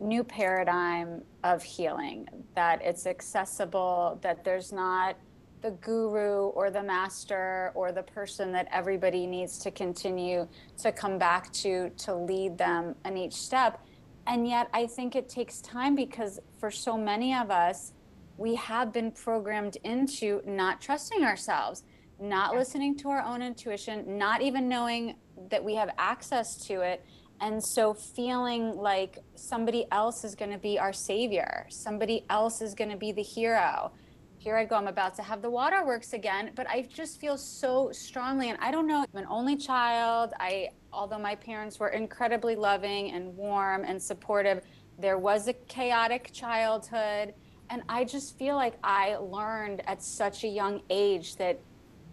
[0.00, 5.16] new paradigm of healing, that it's accessible, that there's not
[5.60, 10.46] the guru or the master or the person that everybody needs to continue
[10.78, 13.84] to come back to to lead them in each step.
[14.26, 17.92] And yet, I think it takes time because for so many of us,
[18.36, 21.82] we have been programmed into not trusting ourselves,
[22.20, 25.16] not listening to our own intuition, not even knowing
[25.50, 27.04] that we have access to it.
[27.40, 32.74] And so feeling like somebody else is going to be our savior, somebody else is
[32.74, 33.92] going to be the hero.
[34.38, 37.90] Here I go, I'm about to have the waterworks again, but I just feel so
[37.92, 38.50] strongly.
[38.50, 40.32] And I don't know, I'm an only child.
[40.38, 44.62] I, although my parents were incredibly loving and warm and supportive,
[44.96, 47.34] there was a chaotic childhood.
[47.68, 51.60] And I just feel like I learned at such a young age that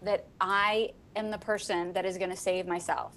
[0.02, 3.16] that I am the person that is going to save myself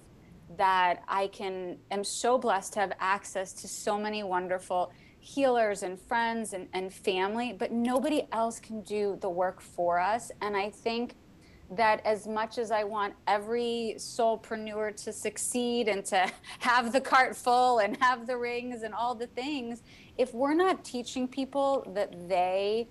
[0.58, 6.00] that I can am so blessed to have access to so many wonderful healers and
[6.00, 10.32] friends and, and family, but nobody else can do the work for us.
[10.42, 11.16] And I think
[11.72, 17.36] that as much as I want every soulpreneur to succeed and to have the cart
[17.36, 19.84] full and have the rings and all the things,
[20.18, 22.88] if we're not teaching people that they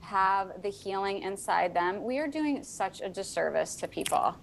[0.00, 4.36] have the healing inside them, we are doing such a disservice to people.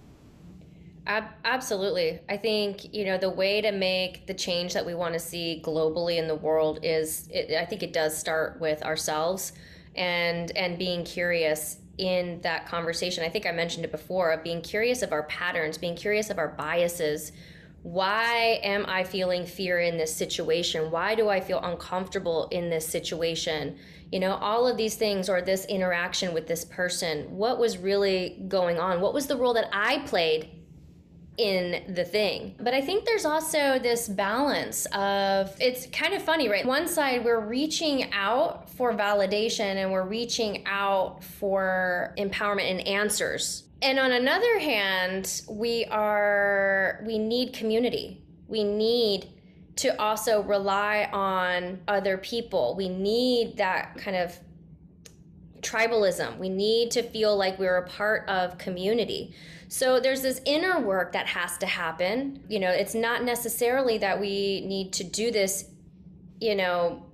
[1.06, 2.20] Ab- absolutely.
[2.28, 5.60] I think, you know, the way to make the change that we want to see
[5.64, 9.52] globally in the world is it, I think it does start with ourselves
[9.96, 13.24] and and being curious in that conversation.
[13.24, 16.38] I think I mentioned it before of being curious of our patterns, being curious of
[16.38, 17.32] our biases.
[17.82, 20.92] Why am I feeling fear in this situation?
[20.92, 23.76] Why do I feel uncomfortable in this situation?
[24.12, 27.24] You know, all of these things or this interaction with this person.
[27.36, 29.00] What was really going on?
[29.00, 30.61] What was the role that I played
[31.38, 32.54] in the thing.
[32.60, 36.66] But I think there's also this balance of it's kind of funny, right?
[36.66, 43.64] One side, we're reaching out for validation and we're reaching out for empowerment and answers.
[43.80, 48.22] And on another hand, we are, we need community.
[48.46, 49.28] We need
[49.76, 52.74] to also rely on other people.
[52.76, 54.38] We need that kind of
[55.62, 56.38] tribalism.
[56.38, 59.34] We need to feel like we're a part of community.
[59.68, 62.44] So there's this inner work that has to happen.
[62.48, 65.70] You know, it's not necessarily that we need to do this,
[66.40, 67.06] you know,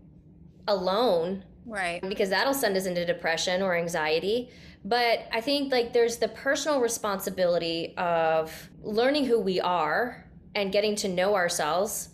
[0.67, 1.45] alone.
[1.67, 2.01] Right.
[2.09, 4.51] Because that'll send us into depression or anxiety.
[4.85, 10.25] But I think like there's the personal responsibility of learning who we are
[10.55, 12.09] and getting to know ourselves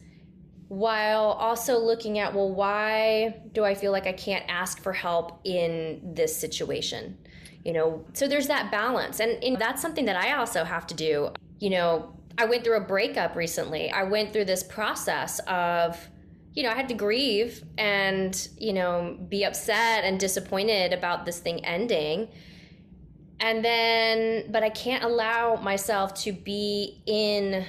[0.74, 5.40] while also looking at well why do i feel like i can't ask for help
[5.44, 7.16] in this situation?
[7.64, 9.20] You know so there's that balance.
[9.20, 11.30] And, and that's something that i also have to do.
[11.60, 13.90] You know i went through a breakup recently.
[13.90, 16.08] I went through this process of
[16.54, 21.38] you know i had to grieve and you know be upset and disappointed about this
[21.38, 22.28] thing ending.
[23.38, 27.64] And then but i can't allow myself to be in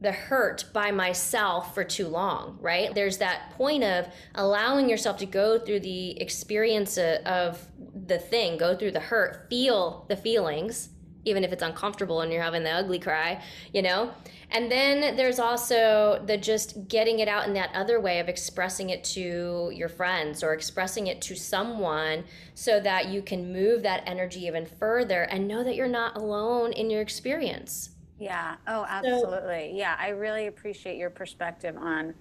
[0.00, 2.94] the hurt by myself for too long, right?
[2.94, 7.68] There's that point of allowing yourself to go through the experience of
[8.06, 10.88] the thing, go through the hurt, feel the feelings,
[11.26, 13.42] even if it's uncomfortable and you're having the ugly cry,
[13.74, 14.10] you know?
[14.50, 18.90] And then there's also the just getting it out in that other way of expressing
[18.90, 22.24] it to your friends or expressing it to someone
[22.54, 26.72] so that you can move that energy even further and know that you're not alone
[26.72, 27.90] in your experience.
[28.20, 28.56] Yeah.
[28.68, 29.70] Oh, absolutely.
[29.70, 29.96] So, yeah.
[29.98, 32.14] I really appreciate your perspective on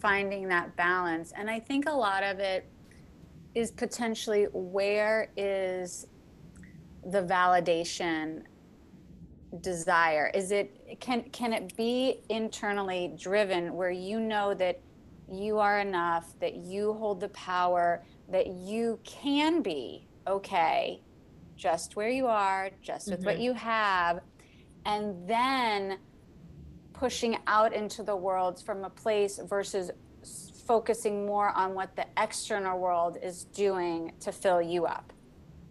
[0.00, 1.32] finding that balance.
[1.36, 2.66] And I think a lot of it
[3.54, 6.06] is potentially where is
[7.10, 8.42] the validation
[9.60, 10.30] desire?
[10.34, 14.80] Is it can can it be internally driven where you know that
[15.30, 21.00] you are enough, that you hold the power, that you can be okay
[21.56, 23.26] just where you are, just with mm-hmm.
[23.26, 24.20] what you have
[24.86, 25.98] and then
[26.92, 29.90] pushing out into the world from a place versus
[30.66, 35.12] focusing more on what the external world is doing to fill you up.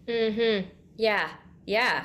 [0.06, 0.66] Mhm.
[0.96, 1.30] Yeah.
[1.66, 2.04] Yeah.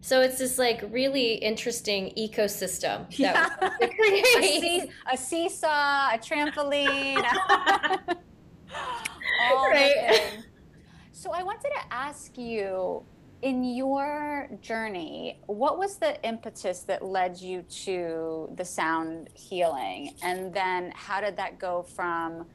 [0.00, 3.48] So it's this like really interesting ecosystem yeah.
[3.82, 7.16] a, see- a, seesaw, a trampoline.
[9.54, 10.38] right.
[11.12, 13.02] So I wanted to ask you
[13.42, 20.14] in your journey, what was the impetus that led you to the sound healing?
[20.22, 22.46] And then how did that go from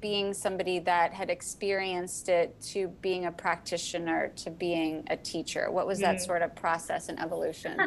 [0.00, 5.70] being somebody that had experienced it to being a practitioner to being a teacher?
[5.70, 6.20] What was that mm.
[6.20, 7.78] sort of process and evolution?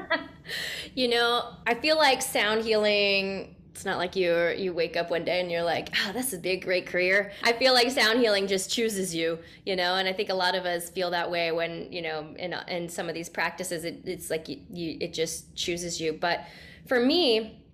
[0.96, 5.26] you know, I feel like sound healing It's not like you you wake up one
[5.26, 7.34] day and you're like, oh, this would be a great career.
[7.44, 10.56] I feel like sound healing just chooses you, you know, and I think a lot
[10.56, 14.00] of us feel that way when you know in in some of these practices, it,
[14.06, 16.14] it's like you, you it just chooses you.
[16.14, 16.46] But
[16.88, 17.66] for me,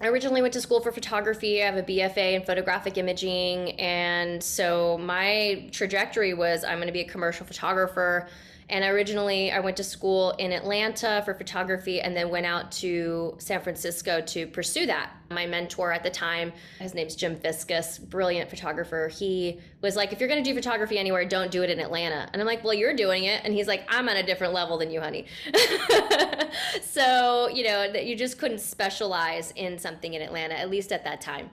[0.00, 1.62] I originally went to school for photography.
[1.62, 3.78] I have a BFA in photographic imaging.
[3.78, 8.28] And so my trajectory was I'm going to be a commercial photographer.
[8.70, 13.34] And originally, I went to school in Atlanta for photography and then went out to
[13.38, 15.10] San Francisco to pursue that.
[15.30, 19.08] My mentor at the time, his name's Jim Fiscus, brilliant photographer.
[19.08, 22.28] He was like, if you're going to do photography anywhere, don't do it in Atlanta.
[22.32, 23.42] And I'm like, well, you're doing it.
[23.42, 25.26] And he's like, I'm on a different level than you, honey.
[26.82, 31.04] so, you know, that you just couldn't specialize in something in Atlanta, at least at
[31.04, 31.50] that time.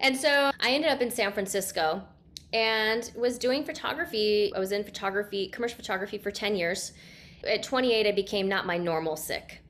[0.00, 2.02] And so I ended up in San Francisco
[2.52, 4.52] and was doing photography.
[4.54, 6.92] I was in photography, commercial photography for 10 years.
[7.46, 9.60] At 28, I became not my normal sick.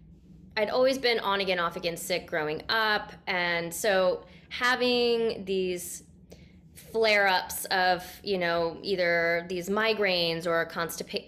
[0.56, 3.12] I'd always been on again, off again sick growing up.
[3.26, 6.04] And so having these
[6.92, 10.64] flare ups of, you know, either these migraines or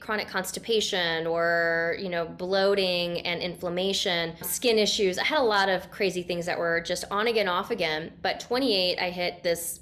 [0.01, 5.18] chronic constipation or, you know, bloating and inflammation, skin issues.
[5.18, 8.12] I had a lot of crazy things that were just on again, off again.
[8.22, 9.80] But 28, I hit this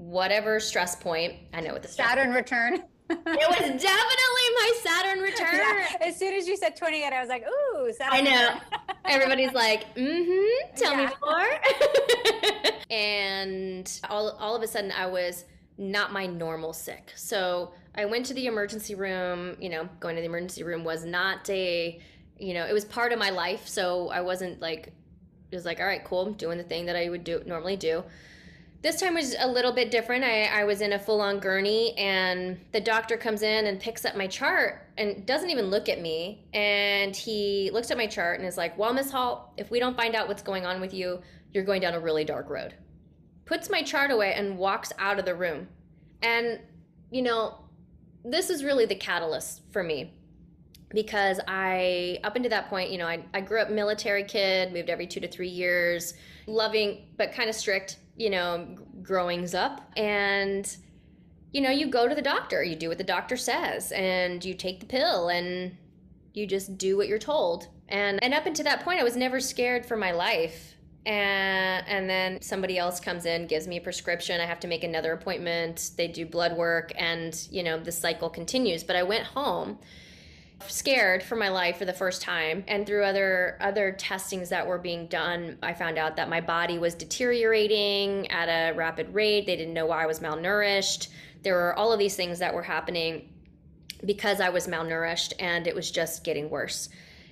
[0.00, 1.34] whatever stress point.
[1.52, 2.74] I know what the Saturn return.
[2.74, 3.26] it was
[3.82, 5.54] definitely my Saturn return.
[5.54, 6.08] Yeah.
[6.08, 8.12] As soon as you said 28, I was like, ooh, Saturn.
[8.12, 8.60] I know.
[9.04, 11.06] Everybody's like, mm-hmm, tell yeah.
[11.06, 12.72] me more.
[12.90, 15.44] and all, all of a sudden I was
[15.76, 17.12] not my normal sick.
[17.14, 21.04] So I went to the emergency room, you know, going to the emergency room was
[21.04, 22.00] not a,
[22.38, 23.68] you know, it was part of my life.
[23.68, 24.94] So I wasn't like,
[25.50, 27.76] it was like, all right, cool, I'm doing the thing that I would do normally
[27.76, 28.02] do.
[28.82, 30.24] This time was a little bit different.
[30.24, 34.06] I, I was in a full on gurney, and the doctor comes in and picks
[34.06, 36.46] up my chart and doesn't even look at me.
[36.54, 39.96] And he looks at my chart and is like, Well, Miss Hall, if we don't
[39.96, 41.20] find out what's going on with you,
[41.52, 42.74] you're going down a really dark road.
[43.44, 45.68] Puts my chart away and walks out of the room.
[46.22, 46.60] And,
[47.10, 47.58] you know,
[48.24, 50.14] this is really the catalyst for me
[50.90, 54.90] because I, up until that point, you know, I, I grew up military kid, moved
[54.90, 56.14] every two to three years,
[56.46, 58.66] loving, but kind of strict you know,
[59.02, 59.90] growings up.
[59.96, 60.76] And,
[61.52, 64.52] you know, you go to the doctor, you do what the doctor says, and you
[64.52, 65.74] take the pill and
[66.34, 67.68] you just do what you're told.
[67.88, 70.74] And and up until that point I was never scared for my life.
[71.06, 74.84] And and then somebody else comes in, gives me a prescription, I have to make
[74.84, 78.84] another appointment, they do blood work and, you know, the cycle continues.
[78.84, 79.78] But I went home
[80.68, 82.64] scared for my life for the first time.
[82.68, 86.78] And through other other testings that were being done i found out that my body
[86.78, 89.46] was deteriorating at a rapid rate.
[89.46, 91.08] They didn't know why i was malnourished.
[91.42, 93.32] There were all of these things that were happening
[94.04, 96.88] because i was malnourished and it was just getting worse.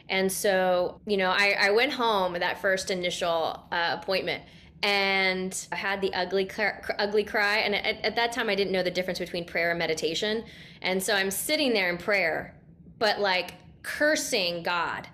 [0.08, 4.42] And so you know i, I went home that first initial uh, appointment
[4.82, 7.58] and I had the ugly cry, ugly cry.
[7.58, 10.44] And at, at that time I didn't know the difference between prayer and meditation.
[10.82, 12.54] And so I'm sitting there in prayer
[12.98, 15.08] but like cursing God.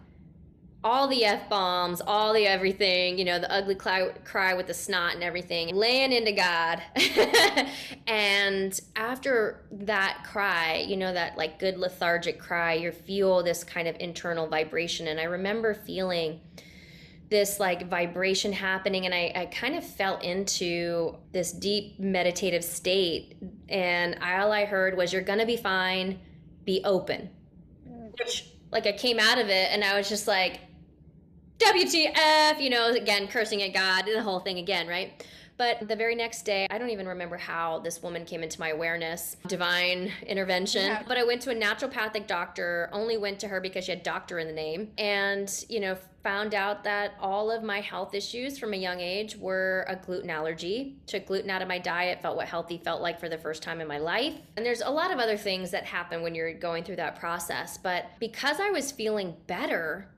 [0.82, 4.74] All the F bombs, all the everything, you know, the ugly cry, cry with the
[4.74, 6.82] snot and everything, laying into God.
[8.06, 13.88] and after that cry, you know, that like good lethargic cry, you feel this kind
[13.88, 15.08] of internal vibration.
[15.08, 16.40] And I remember feeling
[17.30, 23.36] this like vibration happening and I, I kind of fell into this deep meditative state
[23.68, 26.20] and all i heard was you're gonna be fine
[26.64, 27.30] be open
[28.18, 30.60] which like I came out of it and I was just like,
[31.58, 35.24] WTF, you know, again, cursing at God, the whole thing again, right?
[35.56, 38.70] But the very next day, I don't even remember how this woman came into my
[38.70, 40.86] awareness, divine intervention.
[40.86, 41.02] Yeah.
[41.06, 44.40] But I went to a naturopathic doctor, only went to her because she had doctor
[44.40, 48.72] in the name, and, you know, found out that all of my health issues from
[48.72, 50.96] a young age were a gluten allergy.
[51.06, 53.80] Took gluten out of my diet, felt what healthy felt like for the first time
[53.80, 54.34] in my life.
[54.56, 57.78] And there's a lot of other things that happen when you're going through that process.
[57.78, 60.08] But because I was feeling better,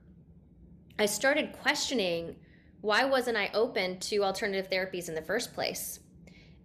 [0.98, 2.36] I started questioning
[2.80, 6.00] why wasn't I open to alternative therapies in the first place?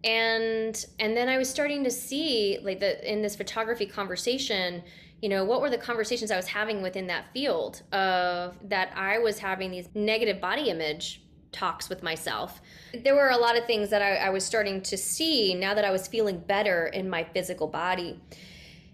[0.03, 4.83] And and then I was starting to see like the in this photography conversation,
[5.21, 9.19] you know, what were the conversations I was having within that field of that I
[9.19, 12.61] was having these negative body image talks with myself.
[13.03, 15.85] There were a lot of things that I, I was starting to see now that
[15.85, 18.19] I was feeling better in my physical body.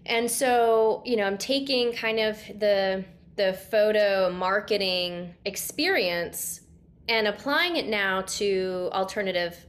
[0.04, 3.04] And so, you know, I'm taking kind of the
[3.36, 6.62] the photo marketing experience
[7.08, 9.66] and applying it now to alternative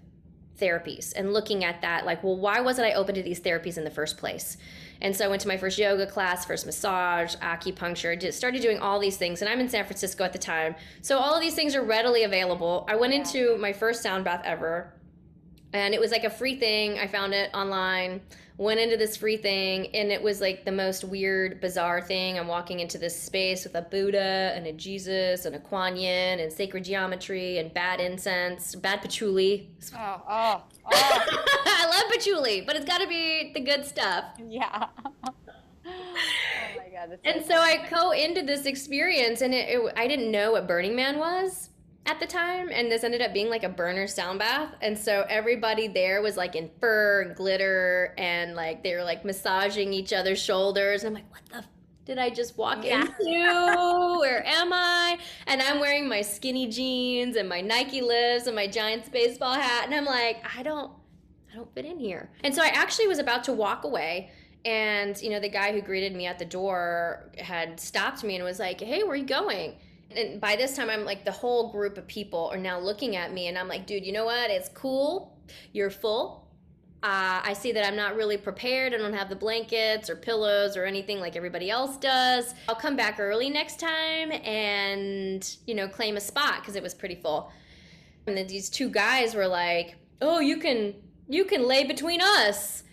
[0.59, 3.83] therapies and looking at that like well why wasn't i open to these therapies in
[3.83, 4.57] the first place?
[5.01, 8.79] And so i went to my first yoga class first massage acupuncture did, started doing
[8.79, 10.75] all these things and i'm in san francisco at the time.
[11.01, 12.85] So all of these things are readily available.
[12.89, 14.93] I went into my first sound bath ever
[15.71, 16.99] and it was like a free thing.
[16.99, 18.21] I found it online
[18.59, 22.47] went into this free thing and it was like the most weird bizarre thing i'm
[22.47, 26.51] walking into this space with a buddha and a jesus and a kuan yin and
[26.51, 30.91] sacred geometry and bad incense bad patchouli Oh, oh, oh.
[31.65, 34.87] i love patchouli but it's got to be the good stuff yeah.
[35.25, 35.31] oh
[35.85, 37.17] my god.
[37.23, 40.97] And so i go into this experience and it, it, i didn't know what burning
[40.97, 41.68] man was
[42.09, 45.25] at the time and this ended up being like a burner sound bath and so
[45.29, 50.11] everybody there was like in fur and glitter and like they were like massaging each
[50.11, 51.67] other's shoulders and i'm like what the f-
[52.05, 53.01] did i just walk Yeah.
[53.01, 54.19] into?
[54.19, 55.19] Where am i?
[55.45, 59.85] And i'm wearing my skinny jeans and my nike lifts and my giants baseball hat
[59.85, 60.91] and i'm like i don't
[61.51, 62.31] i don't fit in here.
[62.43, 64.31] And so i actually was about to walk away
[64.65, 68.43] and you know the guy who greeted me at the door had stopped me and
[68.43, 69.75] was like hey where are you going
[70.15, 73.33] and by this time i'm like the whole group of people are now looking at
[73.33, 74.49] me and i'm like dude you know what?
[74.49, 75.37] It's cool.
[75.71, 76.47] You're full.
[77.01, 78.93] Uh, i see that i'm not really prepared.
[78.93, 82.53] I don't have the blankets or pillows or anything like everybody else does.
[82.67, 86.93] I'll come back early next time and you know claim a spot because it was
[86.93, 87.51] pretty full.
[88.27, 90.93] And then these two guys were like oh you can
[91.27, 92.83] you can lay between us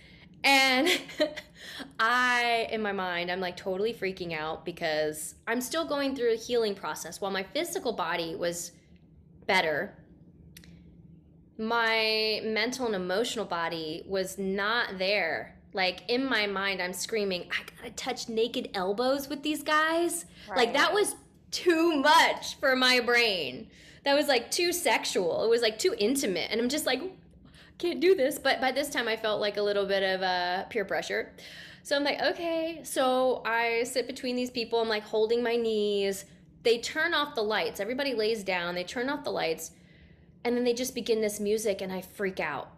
[0.47, 0.88] and
[1.99, 6.36] I, in my mind, I'm like totally freaking out because I'm still going through a
[6.36, 7.20] healing process.
[7.20, 8.70] While my physical body was
[9.47, 9.99] better,
[11.59, 15.59] my mental and emotional body was not there.
[15.72, 20.26] Like in my mind, I'm screaming, I gotta touch naked elbows with these guys.
[20.55, 21.16] Like that was
[21.51, 23.68] too much for my brain.
[24.05, 25.44] That was like too sexual.
[25.44, 26.51] It was like too intimate.
[26.53, 27.03] And I'm just like,
[27.79, 28.39] can't do this.
[28.39, 31.33] But by this time, I felt like a little bit of uh, peer pressure.
[31.83, 32.81] So I'm like, okay.
[32.83, 34.81] So I sit between these people.
[34.81, 36.24] I'm like holding my knees.
[36.62, 37.79] They turn off the lights.
[37.79, 38.74] Everybody lays down.
[38.74, 39.70] They turn off the lights.
[40.45, 42.70] And then they just begin this music, and I freak out.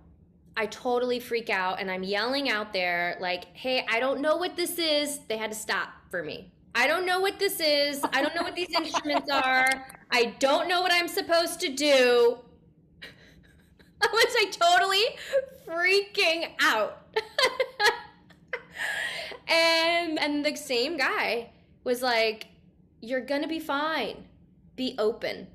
[0.56, 4.56] I totally freak out, and I'm yelling out there, like, hey, I don't know what
[4.56, 5.20] this is.
[5.28, 6.50] They had to stop for me.
[6.74, 8.02] I don't know what this is.
[8.12, 9.86] I don't know what these instruments are.
[10.10, 12.38] I don't know what I'm supposed to do.
[14.02, 15.04] I was like totally
[15.66, 17.02] freaking out.
[19.48, 21.50] and and the same guy
[21.84, 22.46] was like,
[23.00, 24.24] You're gonna be fine.
[24.76, 25.48] Be open.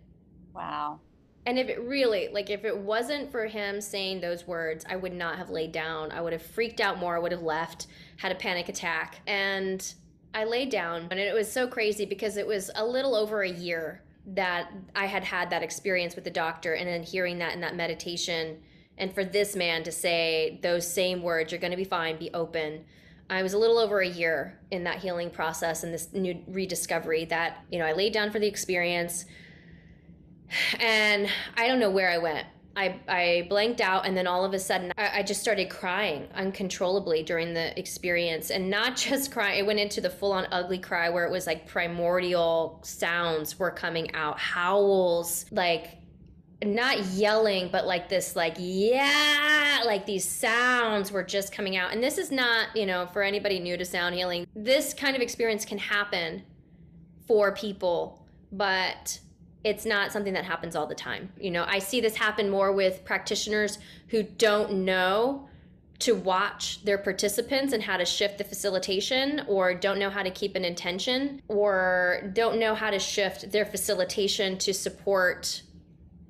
[0.53, 0.99] Wow.
[1.45, 5.13] And if it really, like, if it wasn't for him saying those words, I would
[5.13, 6.11] not have laid down.
[6.11, 7.15] I would have freaked out more.
[7.17, 7.87] I would have left,
[8.17, 9.19] had a panic attack.
[9.27, 9.93] And
[10.33, 11.07] I laid down.
[11.11, 15.05] And it was so crazy because it was a little over a year that I
[15.05, 18.61] had had that experience with the doctor and then hearing that in that meditation.
[18.97, 22.29] And for this man to say those same words, you're going to be fine, be
[22.33, 22.85] open.
[23.29, 27.25] I was a little over a year in that healing process and this new rediscovery
[27.25, 29.25] that, you know, I laid down for the experience
[30.79, 32.47] and I don't know where I went.
[32.75, 36.27] I, I blanked out and then all of a sudden I, I just started crying
[36.33, 38.49] uncontrollably during the experience.
[38.49, 41.67] And not just crying it went into the full-on ugly cry where it was like
[41.67, 45.97] primordial sounds were coming out howls like
[46.63, 51.91] not yelling but like this like yeah like these sounds were just coming out.
[51.91, 55.21] And this is not you know for anybody new to sound healing this kind of
[55.21, 56.43] experience can happen
[57.27, 59.19] for people but
[59.63, 61.31] it's not something that happens all the time.
[61.39, 65.47] You know, I see this happen more with practitioners who don't know
[65.99, 70.31] to watch their participants and how to shift the facilitation or don't know how to
[70.31, 75.61] keep an intention or don't know how to shift their facilitation to support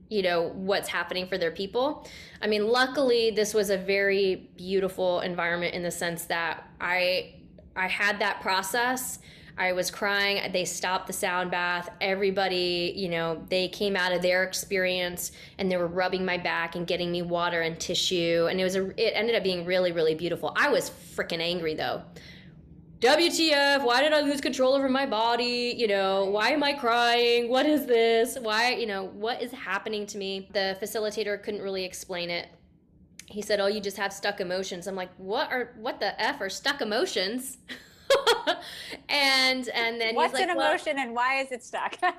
[0.10, 2.08] you know what's happening for their people.
[2.40, 7.36] I mean, luckily this was a very beautiful environment in the sense that I
[7.76, 9.18] I had that process
[9.58, 10.52] I was crying.
[10.52, 11.90] They stopped the sound bath.
[12.02, 16.76] Everybody, you know, they came out of their experience and they were rubbing my back
[16.76, 18.48] and getting me water and tissue.
[18.50, 20.54] And it was a, it ended up being really, really beautiful.
[20.56, 22.02] I was freaking angry though.
[23.00, 25.76] WTF, why did I lose control over my body?
[25.78, 27.50] You know, why am I crying?
[27.50, 28.38] What is this?
[28.40, 30.48] Why, you know, what is happening to me?
[30.54, 32.48] The facilitator couldn't really explain it.
[33.26, 36.40] He said, "Oh, you just have stuck emotions." I'm like, "What are what the f
[36.40, 37.58] are stuck emotions?"
[39.10, 41.98] and and then What's he's like, an well, emotion and why is it stuck?
[42.02, 42.12] yeah.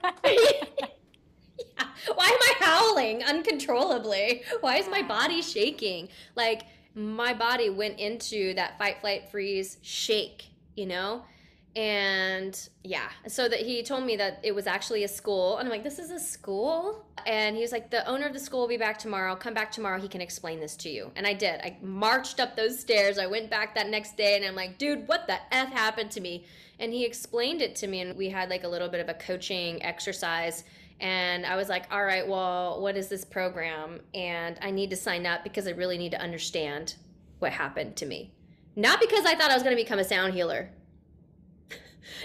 [2.15, 4.43] Why am I howling uncontrollably?
[4.61, 6.09] Why is my body shaking?
[6.37, 6.65] Like
[6.95, 11.25] my body went into that fight, flight, freeze, shake, you know?
[11.77, 15.73] And yeah so that he told me that it was actually a school and i'm
[15.73, 17.07] like this is a school?
[17.27, 19.35] And he was like the owner of the school will be back tomorrow.
[19.35, 19.99] Come back tomorrow.
[19.99, 21.11] He can explain this to you.
[21.17, 21.61] And i did.
[21.61, 23.19] I marched up those stairs.
[23.19, 26.21] I went back that next day and i'm like dude what the f happened to
[26.21, 26.45] me?
[26.79, 29.15] And he explained it to me and we had like a little bit of a
[29.15, 30.65] coaching exercise.
[31.01, 34.01] And i was like all right well what is this program?
[34.15, 36.97] And i need to sign up because i really need to understand
[37.39, 38.33] what happened to me.
[38.77, 40.71] Not because i thought i was going to become a sound healer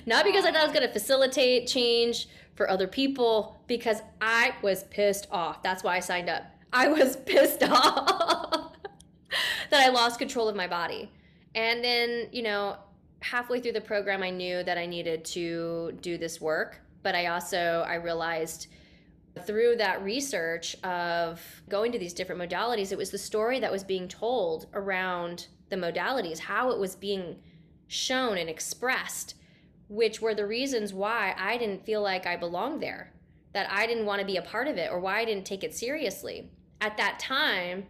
[0.06, 4.54] not because I thought I was going to facilitate change for other people, because I
[4.62, 5.64] was pissed off.
[5.64, 6.44] That's why I signed up.
[6.74, 8.74] I was pissed off
[9.70, 11.10] that I lost control of my body.
[11.56, 12.78] And then, you know,
[13.22, 16.82] halfway through the program, I knew that I needed to do this work.
[17.02, 18.68] But I also, I realized
[19.46, 23.84] through that research of going to these different modalities, it was the story that was
[23.84, 27.38] being told around the modalities, how it was being
[27.88, 29.36] shown and expressed
[29.90, 33.12] which were the reasons why I didn't feel like I belonged there,
[33.54, 35.64] that I didn't want to be a part of it, or why I didn't take
[35.64, 36.50] it seriously.
[36.80, 37.88] At that time,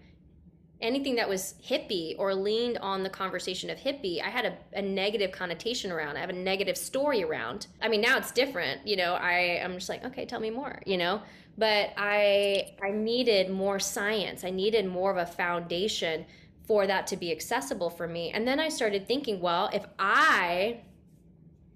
[0.81, 4.81] anything that was hippie or leaned on the conversation of hippie, I had a, a,
[4.81, 6.15] negative connotation around.
[6.15, 7.67] I have a negative story around.
[7.81, 8.87] I mean, now it's different.
[8.87, 10.81] You know, I I'm just like, okay, tell me more.
[10.85, 11.21] You know,
[11.57, 14.43] but I I needed more science.
[14.43, 16.25] I needed more of a foundation
[16.65, 18.31] for that to be accessible for me.
[18.31, 20.81] And then I started thinking, well, if I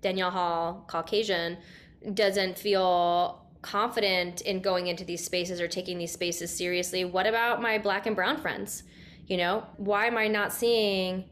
[0.04, 1.58] Danielle Hall, Caucasian,
[2.14, 7.62] doesn't feel confident in going into these spaces or taking these spaces seriously, what about
[7.62, 8.84] my black and brown friends?
[9.26, 11.24] You know, why am I not seeing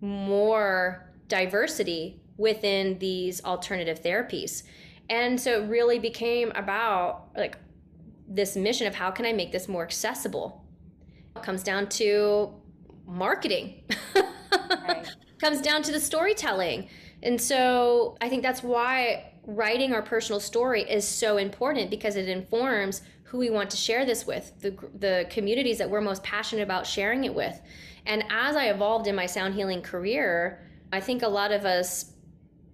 [0.00, 4.62] more diversity within these alternative therapies?
[5.08, 7.58] And so it really became about like
[8.28, 10.64] this mission of how can I make this more accessible?
[11.34, 12.54] It comes down to
[13.06, 13.82] marketing.
[14.86, 15.08] right.
[15.38, 16.88] comes down to the storytelling
[17.22, 22.28] and so I think that's why writing our personal story is so important because it
[22.28, 26.62] informs who we want to share this with, the, the communities that we're most passionate
[26.62, 27.60] about sharing it with.
[28.06, 32.12] And as I evolved in my sound healing career, I think a lot of us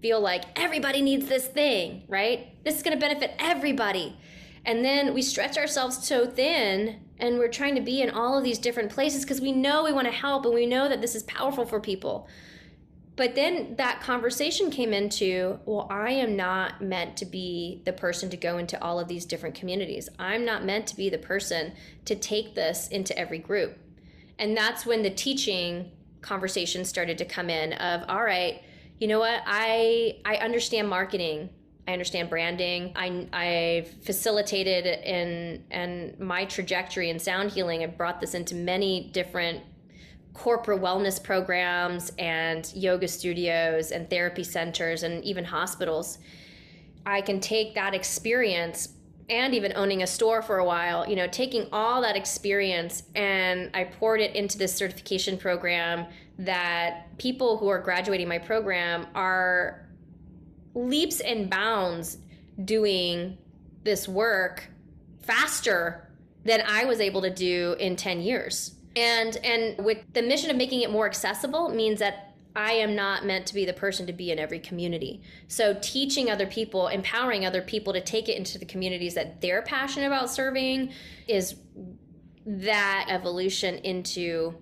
[0.00, 2.62] feel like everybody needs this thing, right?
[2.64, 4.16] This is going to benefit everybody.
[4.64, 8.44] And then we stretch ourselves so thin and we're trying to be in all of
[8.44, 11.14] these different places because we know we want to help and we know that this
[11.14, 12.28] is powerful for people.
[13.16, 18.28] But then that conversation came into, well, I am not meant to be the person
[18.28, 20.10] to go into all of these different communities.
[20.18, 21.72] I'm not meant to be the person
[22.04, 23.78] to take this into every group.
[24.38, 25.90] And that's when the teaching
[26.20, 28.62] conversation started to come in of, all right,
[28.98, 29.42] you know what?
[29.46, 31.50] I I understand marketing.
[31.88, 32.92] I understand branding.
[32.96, 37.82] I I've facilitated in and my trajectory in sound healing.
[37.82, 39.62] I've brought this into many different
[40.36, 46.18] corporate wellness programs and yoga studios and therapy centers and even hospitals.
[47.06, 48.90] I can take that experience
[49.30, 53.70] and even owning a store for a while, you know, taking all that experience and
[53.74, 56.06] I poured it into this certification program
[56.38, 59.88] that people who are graduating my program are
[60.74, 62.18] leaps and bounds
[62.62, 63.38] doing
[63.84, 64.68] this work
[65.22, 66.10] faster
[66.44, 70.56] than I was able to do in 10 years and and with the mission of
[70.56, 74.14] making it more accessible means that I am not meant to be the person to
[74.14, 75.20] be in every community.
[75.46, 79.60] So, teaching other people, empowering other people to take it into the communities that they're
[79.60, 80.92] passionate about serving
[81.28, 81.56] is
[82.46, 84.54] that evolution into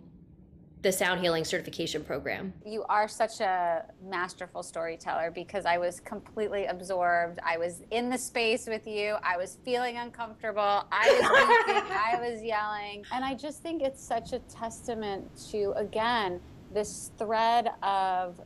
[0.84, 2.52] the sound healing certification program.
[2.64, 7.38] You are such a masterful storyteller because I was completely absorbed.
[7.42, 9.16] I was in the space with you.
[9.22, 10.84] I was feeling uncomfortable.
[10.92, 11.90] I was weeping.
[11.90, 13.02] I was yelling.
[13.12, 16.38] And I just think it's such a testament to again
[16.72, 18.38] this thread of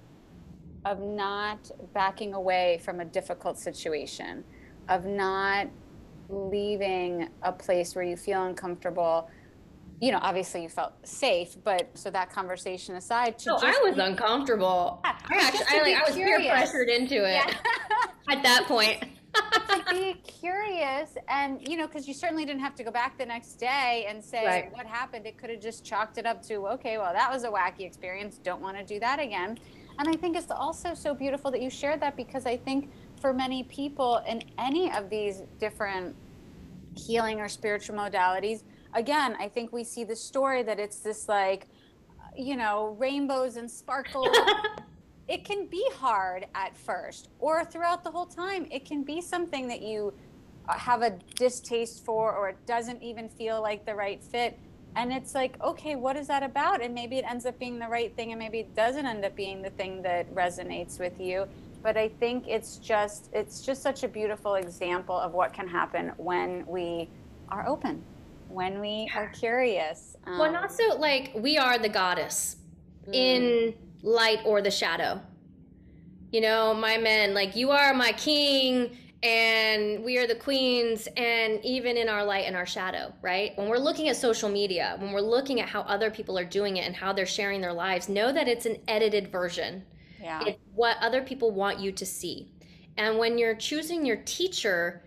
[0.84, 4.44] of not backing away from a difficult situation,
[4.88, 5.66] of not
[6.28, 9.28] leaving a place where you feel uncomfortable
[10.00, 14.00] you know, obviously you felt safe, but so that conversation aside, to I was be,
[14.00, 15.00] uncomfortable.
[15.04, 17.54] Yeah, I actually, I, like, I was peer pressured into it yeah.
[18.30, 19.04] at that point.
[19.34, 23.26] to be curious, and you know, because you certainly didn't have to go back the
[23.26, 24.72] next day and say right.
[24.72, 25.26] what happened.
[25.26, 28.38] It could have just chalked it up to, okay, well, that was a wacky experience.
[28.38, 29.58] Don't want to do that again.
[29.98, 32.90] And I think it's also so beautiful that you shared that because I think
[33.20, 36.14] for many people in any of these different
[36.94, 38.62] healing or spiritual modalities
[38.94, 41.66] again, I think we see the story that it's this like,
[42.36, 44.36] you know, rainbows and sparkles.
[45.28, 48.66] it can be hard at first or throughout the whole time.
[48.70, 50.14] It can be something that you
[50.68, 54.58] uh, have a distaste for or it doesn't even feel like the right fit.
[54.96, 56.82] And it's like, okay, what is that about?
[56.82, 59.36] And maybe it ends up being the right thing and maybe it doesn't end up
[59.36, 61.46] being the thing that resonates with you.
[61.82, 66.12] but I think it's just it's just such a beautiful example of what can happen
[66.16, 67.08] when we
[67.50, 68.02] are open,
[68.48, 70.16] when we are curious.
[70.24, 72.56] Um, well, and also like we are the goddess
[73.06, 73.14] mm.
[73.14, 75.20] in light or the shadow.
[76.32, 81.64] You know, my men, like you are my king and we are the queens and
[81.64, 85.10] even in our light and our shadow right when we're looking at social media when
[85.10, 88.08] we're looking at how other people are doing it and how they're sharing their lives
[88.08, 89.84] know that it's an edited version
[90.22, 90.40] yeah.
[90.46, 92.48] it's what other people want you to see
[92.96, 95.02] and when you're choosing your teacher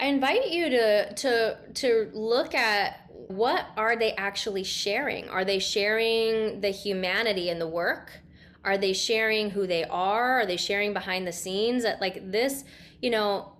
[0.00, 5.58] i invite you to to to look at what are they actually sharing are they
[5.58, 8.22] sharing the humanity in the work
[8.66, 10.40] are they sharing who they are?
[10.40, 11.84] Are they sharing behind the scenes?
[11.84, 12.64] That Like this,
[13.00, 13.52] you know,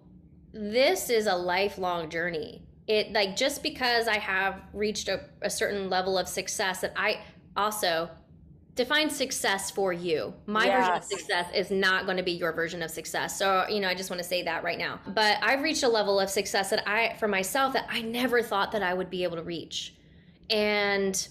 [0.53, 2.67] this is a lifelong journey.
[2.89, 7.21] It like just because I have reached a, a certain level of success that I
[7.57, 8.11] also
[8.77, 10.35] define success for you.
[10.47, 10.79] My yes.
[10.79, 13.37] version of success is not going to be your version of success.
[13.37, 15.01] So, you know, I just want to say that right now.
[15.09, 18.73] But I've reached a level of success that I, for myself, that I never thought
[18.73, 19.95] that I would be able to reach.
[20.51, 21.27] And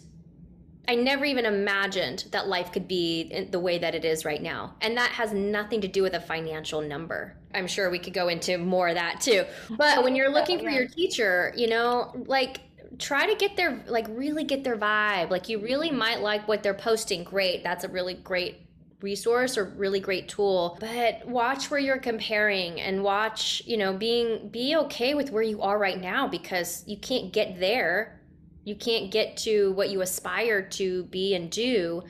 [0.87, 4.75] I never even imagined that life could be the way that it is right now.
[4.81, 7.37] And that has nothing to do with a financial number.
[7.53, 9.45] I'm sure we could go into more of that too.
[9.69, 12.61] But when you're looking for your teacher, you know, like
[12.99, 15.29] try to get their like really get their vibe.
[15.29, 17.23] Like you really might like what they're posting.
[17.23, 17.63] Great.
[17.63, 18.61] That's a really great
[19.01, 24.47] resource or really great tool but watch where you're comparing and watch you know being
[24.49, 28.19] be okay with where you are right now because you can't get there
[28.65, 32.01] you can't get to what you aspire to be and do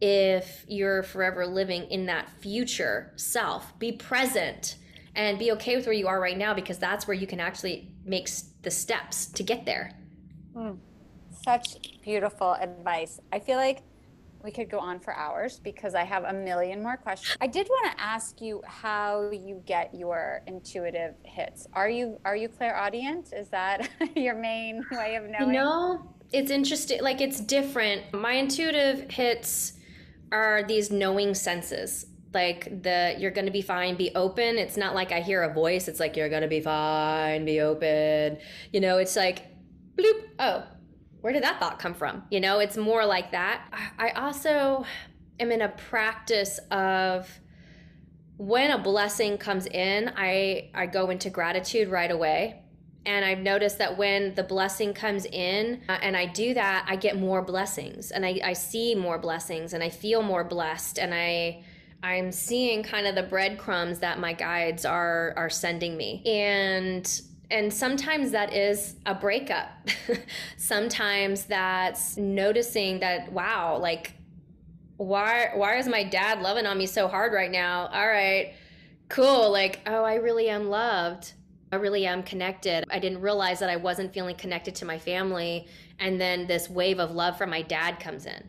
[0.00, 3.78] if you're forever living in that future self.
[3.78, 4.76] Be present
[5.14, 7.90] and be okay with where you are right now because that's where you can actually
[8.04, 8.28] make
[8.62, 9.92] the steps to get there.
[10.56, 10.78] Mm,
[11.44, 13.20] such beautiful advice.
[13.32, 13.82] I feel like
[14.44, 17.36] we could go on for hours because I have a million more questions.
[17.40, 21.66] I did want to ask you how you get your intuitive hits.
[21.72, 23.32] Are you are you clairaudient?
[23.32, 25.52] Is that your main way of knowing?
[25.52, 27.02] No, it's interesting.
[27.02, 28.12] Like it's different.
[28.12, 29.72] My intuitive hits
[30.30, 32.06] are these knowing senses.
[32.34, 34.58] Like the you're gonna be fine, be open.
[34.58, 35.88] It's not like I hear a voice.
[35.88, 38.36] It's like you're gonna be fine, be open.
[38.72, 39.53] You know, it's like
[39.96, 40.28] bloop.
[40.38, 40.64] Oh,
[41.20, 42.24] where did that thought come from?
[42.30, 43.66] You know, it's more like that.
[43.98, 44.84] I also
[45.40, 47.28] am in a practice of
[48.36, 52.60] when a blessing comes in, I I go into gratitude right away.
[53.06, 56.96] And I've noticed that when the blessing comes in uh, and I do that, I
[56.96, 61.12] get more blessings and I, I see more blessings and I feel more blessed and
[61.12, 61.64] I
[62.02, 66.22] I'm seeing kind of the breadcrumbs that my guides are are sending me.
[66.26, 67.20] And
[67.54, 69.70] and sometimes that is a breakup.
[70.56, 74.14] sometimes that's noticing that wow, like
[74.96, 77.86] why why is my dad loving on me so hard right now?
[77.92, 78.54] All right.
[79.08, 79.52] Cool.
[79.52, 81.34] Like, oh, I really am loved.
[81.70, 82.84] I really am connected.
[82.90, 85.68] I didn't realize that I wasn't feeling connected to my family
[86.00, 88.48] and then this wave of love from my dad comes in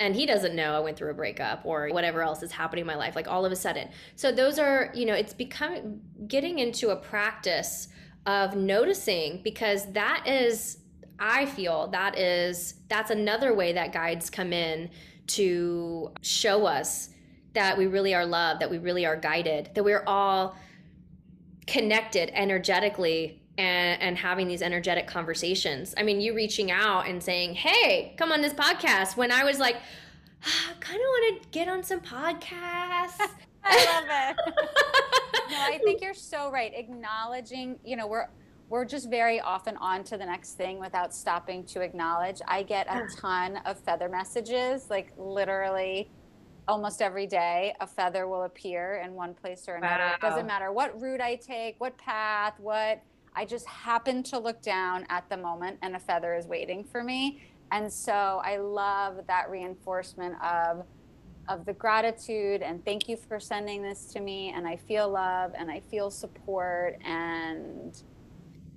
[0.00, 2.86] and he doesn't know I went through a breakup or whatever else is happening in
[2.86, 3.90] my life, like all of a sudden.
[4.16, 7.88] So those are, you know, it's becoming getting into a practice
[8.26, 10.78] of noticing because that is
[11.18, 14.90] I feel that is that's another way that guides come in
[15.28, 17.10] to show us
[17.54, 20.56] that we really are loved, that we really are guided, that we're all
[21.66, 25.94] connected energetically and, and having these energetic conversations.
[25.96, 29.58] I mean, you reaching out and saying, "Hey, come on this podcast." When I was
[29.58, 29.76] like,
[30.44, 33.20] ah, I kind of want to get on some podcasts.
[33.64, 34.54] I love it.
[35.50, 36.72] no, I think you're so right.
[36.74, 38.28] Acknowledging, you know, we're
[38.68, 42.40] we're just very often on to the next thing without stopping to acknowledge.
[42.48, 46.10] I get a ton of feather messages, like literally
[46.66, 50.04] almost every day a feather will appear in one place or another.
[50.04, 50.14] Wow.
[50.14, 53.02] It doesn't matter what route I take, what path, what
[53.36, 57.02] I just happen to look down at the moment and a feather is waiting for
[57.02, 57.42] me.
[57.70, 60.84] And so I love that reinforcement of
[61.48, 65.52] of the gratitude and thank you for sending this to me and I feel love
[65.56, 68.02] and I feel support and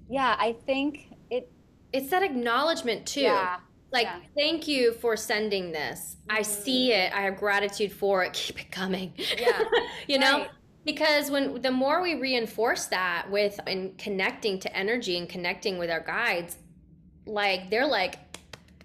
[0.09, 1.51] yeah, I think it
[1.93, 3.21] it's that acknowledgement too.
[3.21, 3.57] Yeah.
[3.91, 4.19] Like, yeah.
[4.35, 6.17] thank you for sending this.
[6.27, 6.37] Mm-hmm.
[6.37, 7.13] I see it.
[7.13, 8.33] I have gratitude for it.
[8.33, 9.13] Keep it coming.
[9.37, 9.63] Yeah.
[10.07, 10.39] you know?
[10.39, 10.49] Right.
[10.85, 15.89] Because when the more we reinforce that with and connecting to energy and connecting with
[15.89, 16.57] our guides,
[17.25, 18.26] like they're like,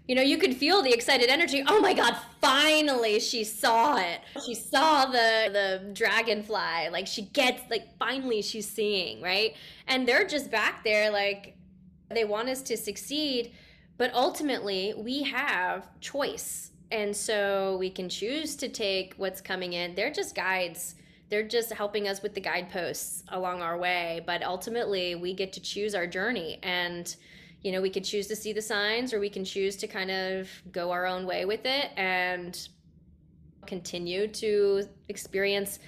[0.08, 1.62] you know, you could feel the excited energy.
[1.66, 4.20] Oh my God, finally she saw it.
[4.44, 6.88] She saw the the dragonfly.
[6.90, 9.54] Like she gets like finally she's seeing, right?
[9.86, 11.56] And they're just back there like
[12.10, 13.52] they want us to succeed,
[13.96, 19.94] but ultimately we have choice And so we can choose to take what's coming in.
[19.94, 20.96] They're just guides.
[21.30, 24.22] They're just helping us with the guideposts along our way.
[24.26, 26.58] But ultimately, we get to choose our journey.
[26.62, 27.16] And,
[27.62, 30.10] you know, we could choose to see the signs or we can choose to kind
[30.10, 32.68] of go our own way with it and
[33.66, 35.78] continue to experience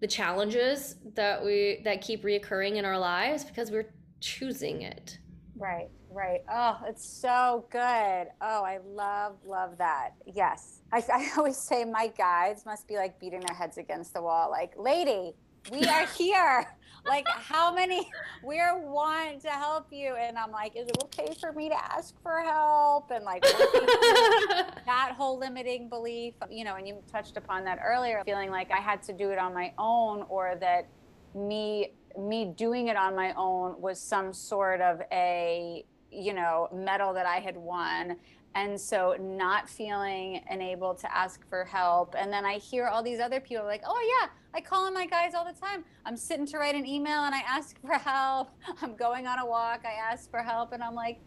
[0.00, 5.18] the challenges that we that keep reoccurring in our lives because we're choosing it.
[5.56, 6.40] Right, right.
[6.52, 8.26] Oh, it's so good.
[8.40, 10.10] Oh, I love, love that.
[10.26, 10.80] Yes.
[10.92, 14.50] I, I always say my guides must be like beating their heads against the wall,
[14.50, 15.34] like, lady,
[15.70, 16.66] we are here.
[17.06, 18.10] Like, how many?
[18.42, 20.14] We're one to help you.
[20.14, 23.10] And I'm like, is it okay for me to ask for help?
[23.10, 23.42] And like,
[24.86, 28.80] that whole limiting belief, you know, and you touched upon that earlier, feeling like I
[28.80, 30.88] had to do it on my own or that
[31.34, 37.12] me me doing it on my own was some sort of a you know medal
[37.12, 38.16] that i had won
[38.54, 42.14] and so not feeling unable to ask for help.
[42.16, 45.06] And then i hear all these other people like oh yeah i call on my
[45.06, 45.84] guys all the time.
[46.04, 48.50] I'm sitting to write an email and i ask for help.
[48.82, 49.84] I'm going on a walk.
[49.84, 50.72] I ask for help.
[50.72, 51.20] And i'm like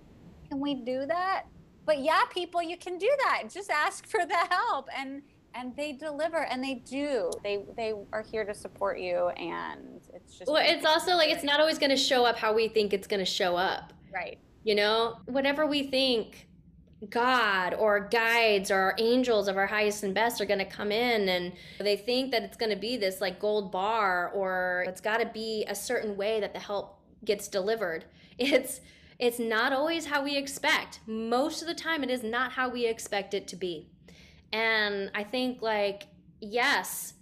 [0.49, 1.45] can we do that?
[1.85, 3.43] But yeah people you can do that.
[3.49, 4.87] Just ask for the help.
[4.95, 5.21] And
[5.53, 7.31] and they deliver and they do.
[7.43, 11.43] They they are here to support you and it's just well it's also like it's
[11.43, 13.91] not always going to show up how we think it's going to show up.
[14.13, 14.37] Right.
[14.63, 16.46] You know whatever we think
[17.11, 21.29] god or guides or angels of our highest and best are going to come in
[21.29, 25.19] and they think that it's going to be this like gold bar or it's got
[25.19, 28.05] to be a certain way that the help gets delivered.
[28.39, 28.81] It's
[29.17, 30.99] it's not always how we expect.
[31.07, 33.89] Most of the time it is not how we expect it to be.
[34.53, 36.03] And I think, like,
[36.39, 37.15] yes,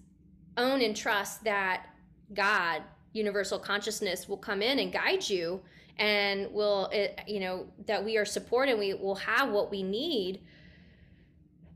[0.57, 1.85] own and trust that
[2.33, 2.81] God,
[3.13, 5.61] universal consciousness, will come in and guide you
[5.97, 6.91] and will,
[7.27, 10.41] you know, that we are supported, we will have what we need.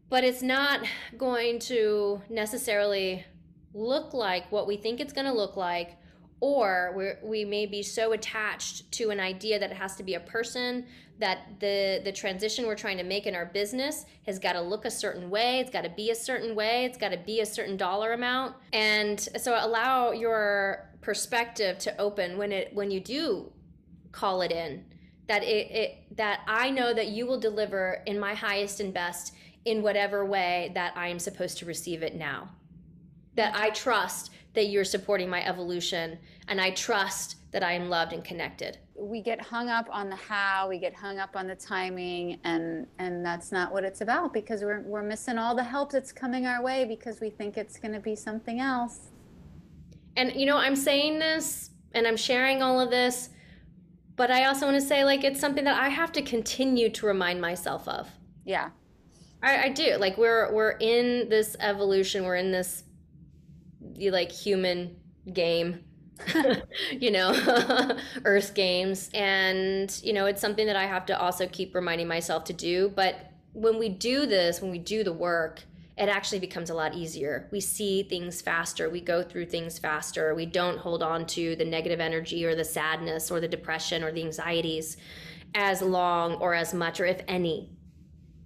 [0.09, 0.81] But it's not
[1.17, 3.25] going to necessarily
[3.73, 5.99] look like what we think it's going to look like
[6.41, 10.15] or we we may be so attached to an idea that it has to be
[10.15, 10.85] a person
[11.19, 14.85] that the the transition we're trying to make in our business has got to look
[14.85, 17.45] a certain way it's got to be a certain way it's got to be a
[17.45, 23.51] certain dollar amount and so allow your perspective to open when it when you do
[24.11, 24.83] call it in
[25.27, 29.33] that it, it that i know that you will deliver in my highest and best
[29.65, 32.49] in whatever way that i am supposed to receive it now
[33.35, 38.13] that i trust that you're supporting my evolution and I trust that I am loved
[38.13, 38.77] and connected.
[38.95, 42.87] We get hung up on the how, we get hung up on the timing and
[42.97, 46.45] and that's not what it's about because we're we're missing all the help that's coming
[46.45, 49.11] our way because we think it's going to be something else.
[50.17, 53.29] And you know, I'm saying this and I'm sharing all of this,
[54.19, 57.05] but I also want to say like it's something that I have to continue to
[57.05, 58.09] remind myself of.
[58.43, 58.71] Yeah.
[59.41, 59.95] I, I do.
[59.95, 62.83] Like we're we're in this evolution, we're in this
[63.97, 64.97] like human
[65.31, 65.85] game
[66.91, 67.31] you know
[68.25, 72.43] earth games and you know it's something that i have to also keep reminding myself
[72.43, 75.63] to do but when we do this when we do the work
[75.99, 77.49] it actually becomes a lot easier.
[77.51, 78.89] We see things faster.
[78.89, 80.33] We go through things faster.
[80.33, 84.11] We don't hold on to the negative energy or the sadness or the depression or
[84.13, 84.95] the anxieties
[85.55, 87.69] as long or as much or if any.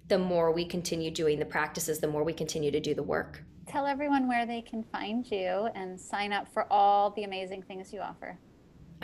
[0.07, 3.43] The more we continue doing the practices the more we continue to do the work.
[3.67, 7.93] Tell everyone where they can find you and sign up for all the amazing things
[7.93, 8.37] you offer.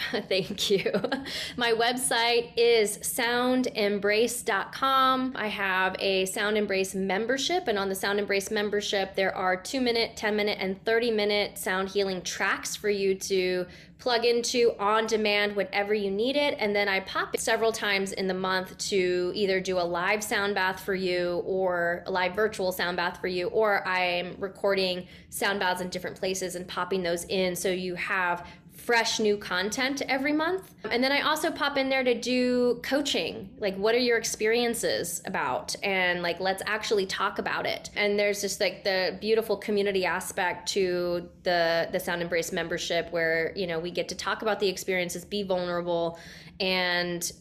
[0.28, 0.92] Thank you.
[1.58, 5.34] My website is soundembrace.com.
[5.36, 9.82] I have a Sound Embrace membership, and on the Sound Embrace membership, there are two
[9.82, 13.66] minute, 10 minute, and 30 minute sound healing tracks for you to
[14.00, 16.56] plug into on demand whenever you need it.
[16.58, 20.24] And then I pop it several times in the month to either do a live
[20.24, 25.06] sound bath for you or a live virtual sound bath for you, or I'm recording
[25.30, 28.48] sound baths in different places and popping those in so you have
[28.86, 30.74] fresh new content every month.
[30.90, 33.50] And then I also pop in there to do coaching.
[33.58, 35.76] Like, what are your experiences about?
[35.84, 37.90] And like, let's actually talk about it.
[37.96, 43.54] And there's just like the beautiful community aspect to the the Sound Embrace membership where,
[43.56, 46.20] you know, we get to talk about the experiences, be vulnerable
[46.60, 47.32] and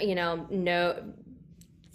[0.00, 1.00] you know, know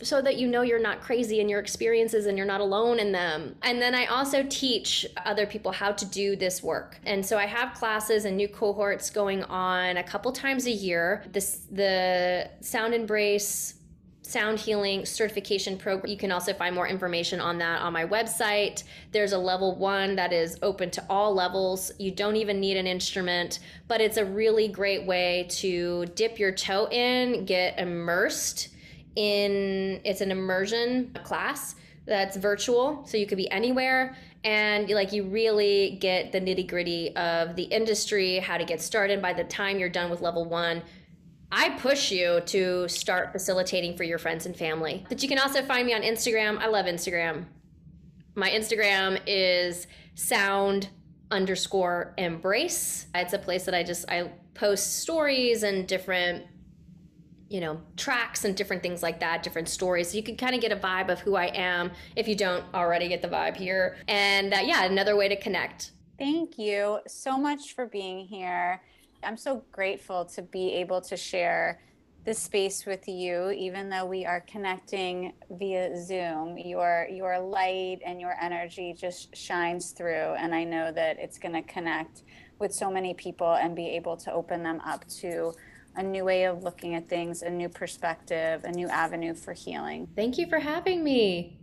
[0.02, 3.12] so that you know you're not crazy in your experiences and you're not alone in
[3.12, 3.56] them.
[3.64, 7.00] And then I also teach other people how to do this work.
[7.06, 11.24] And so I have classes and new cohorts going on a couple times a year.
[11.32, 13.76] This the Sound Embrace
[14.22, 16.10] sound healing certification program.
[16.10, 18.84] You can also find more information on that on my website.
[19.12, 21.92] There's a level one that is open to all levels.
[21.98, 26.52] You don't even need an instrument, but it's a really great way to dip your
[26.52, 28.70] toe in, get immersed
[29.20, 34.16] in it's an immersion class that's virtual, so you could be anywhere
[34.46, 39.22] and like you really get the nitty gritty of the industry, how to get started.
[39.22, 40.82] By the time you're done with level one,
[41.52, 45.06] I push you to start facilitating for your friends and family.
[45.10, 46.60] But you can also find me on Instagram.
[46.60, 47.46] I love Instagram.
[48.36, 50.90] My Instagram is sound
[51.32, 53.08] underscore embrace.
[53.14, 56.46] It's a place that I just I post stories and different
[57.50, 60.12] you know, tracks and different things like that, different stories.
[60.12, 62.64] So you can kind of get a vibe of who I am if you don't
[62.74, 63.98] already get the vibe here.
[64.08, 65.92] And uh, yeah, another way to connect.
[66.20, 68.82] Thank you so much for being here.
[69.24, 71.82] I'm so grateful to be able to share
[72.26, 76.58] this space with you, even though we are connecting via Zoom.
[76.58, 81.54] Your your light and your energy just shines through, and I know that it's going
[81.54, 82.24] to connect
[82.60, 85.54] with so many people and be able to open them up to
[86.00, 90.08] a new way of looking at things, a new perspective, a new avenue for healing.
[90.16, 91.58] Thank you for having me.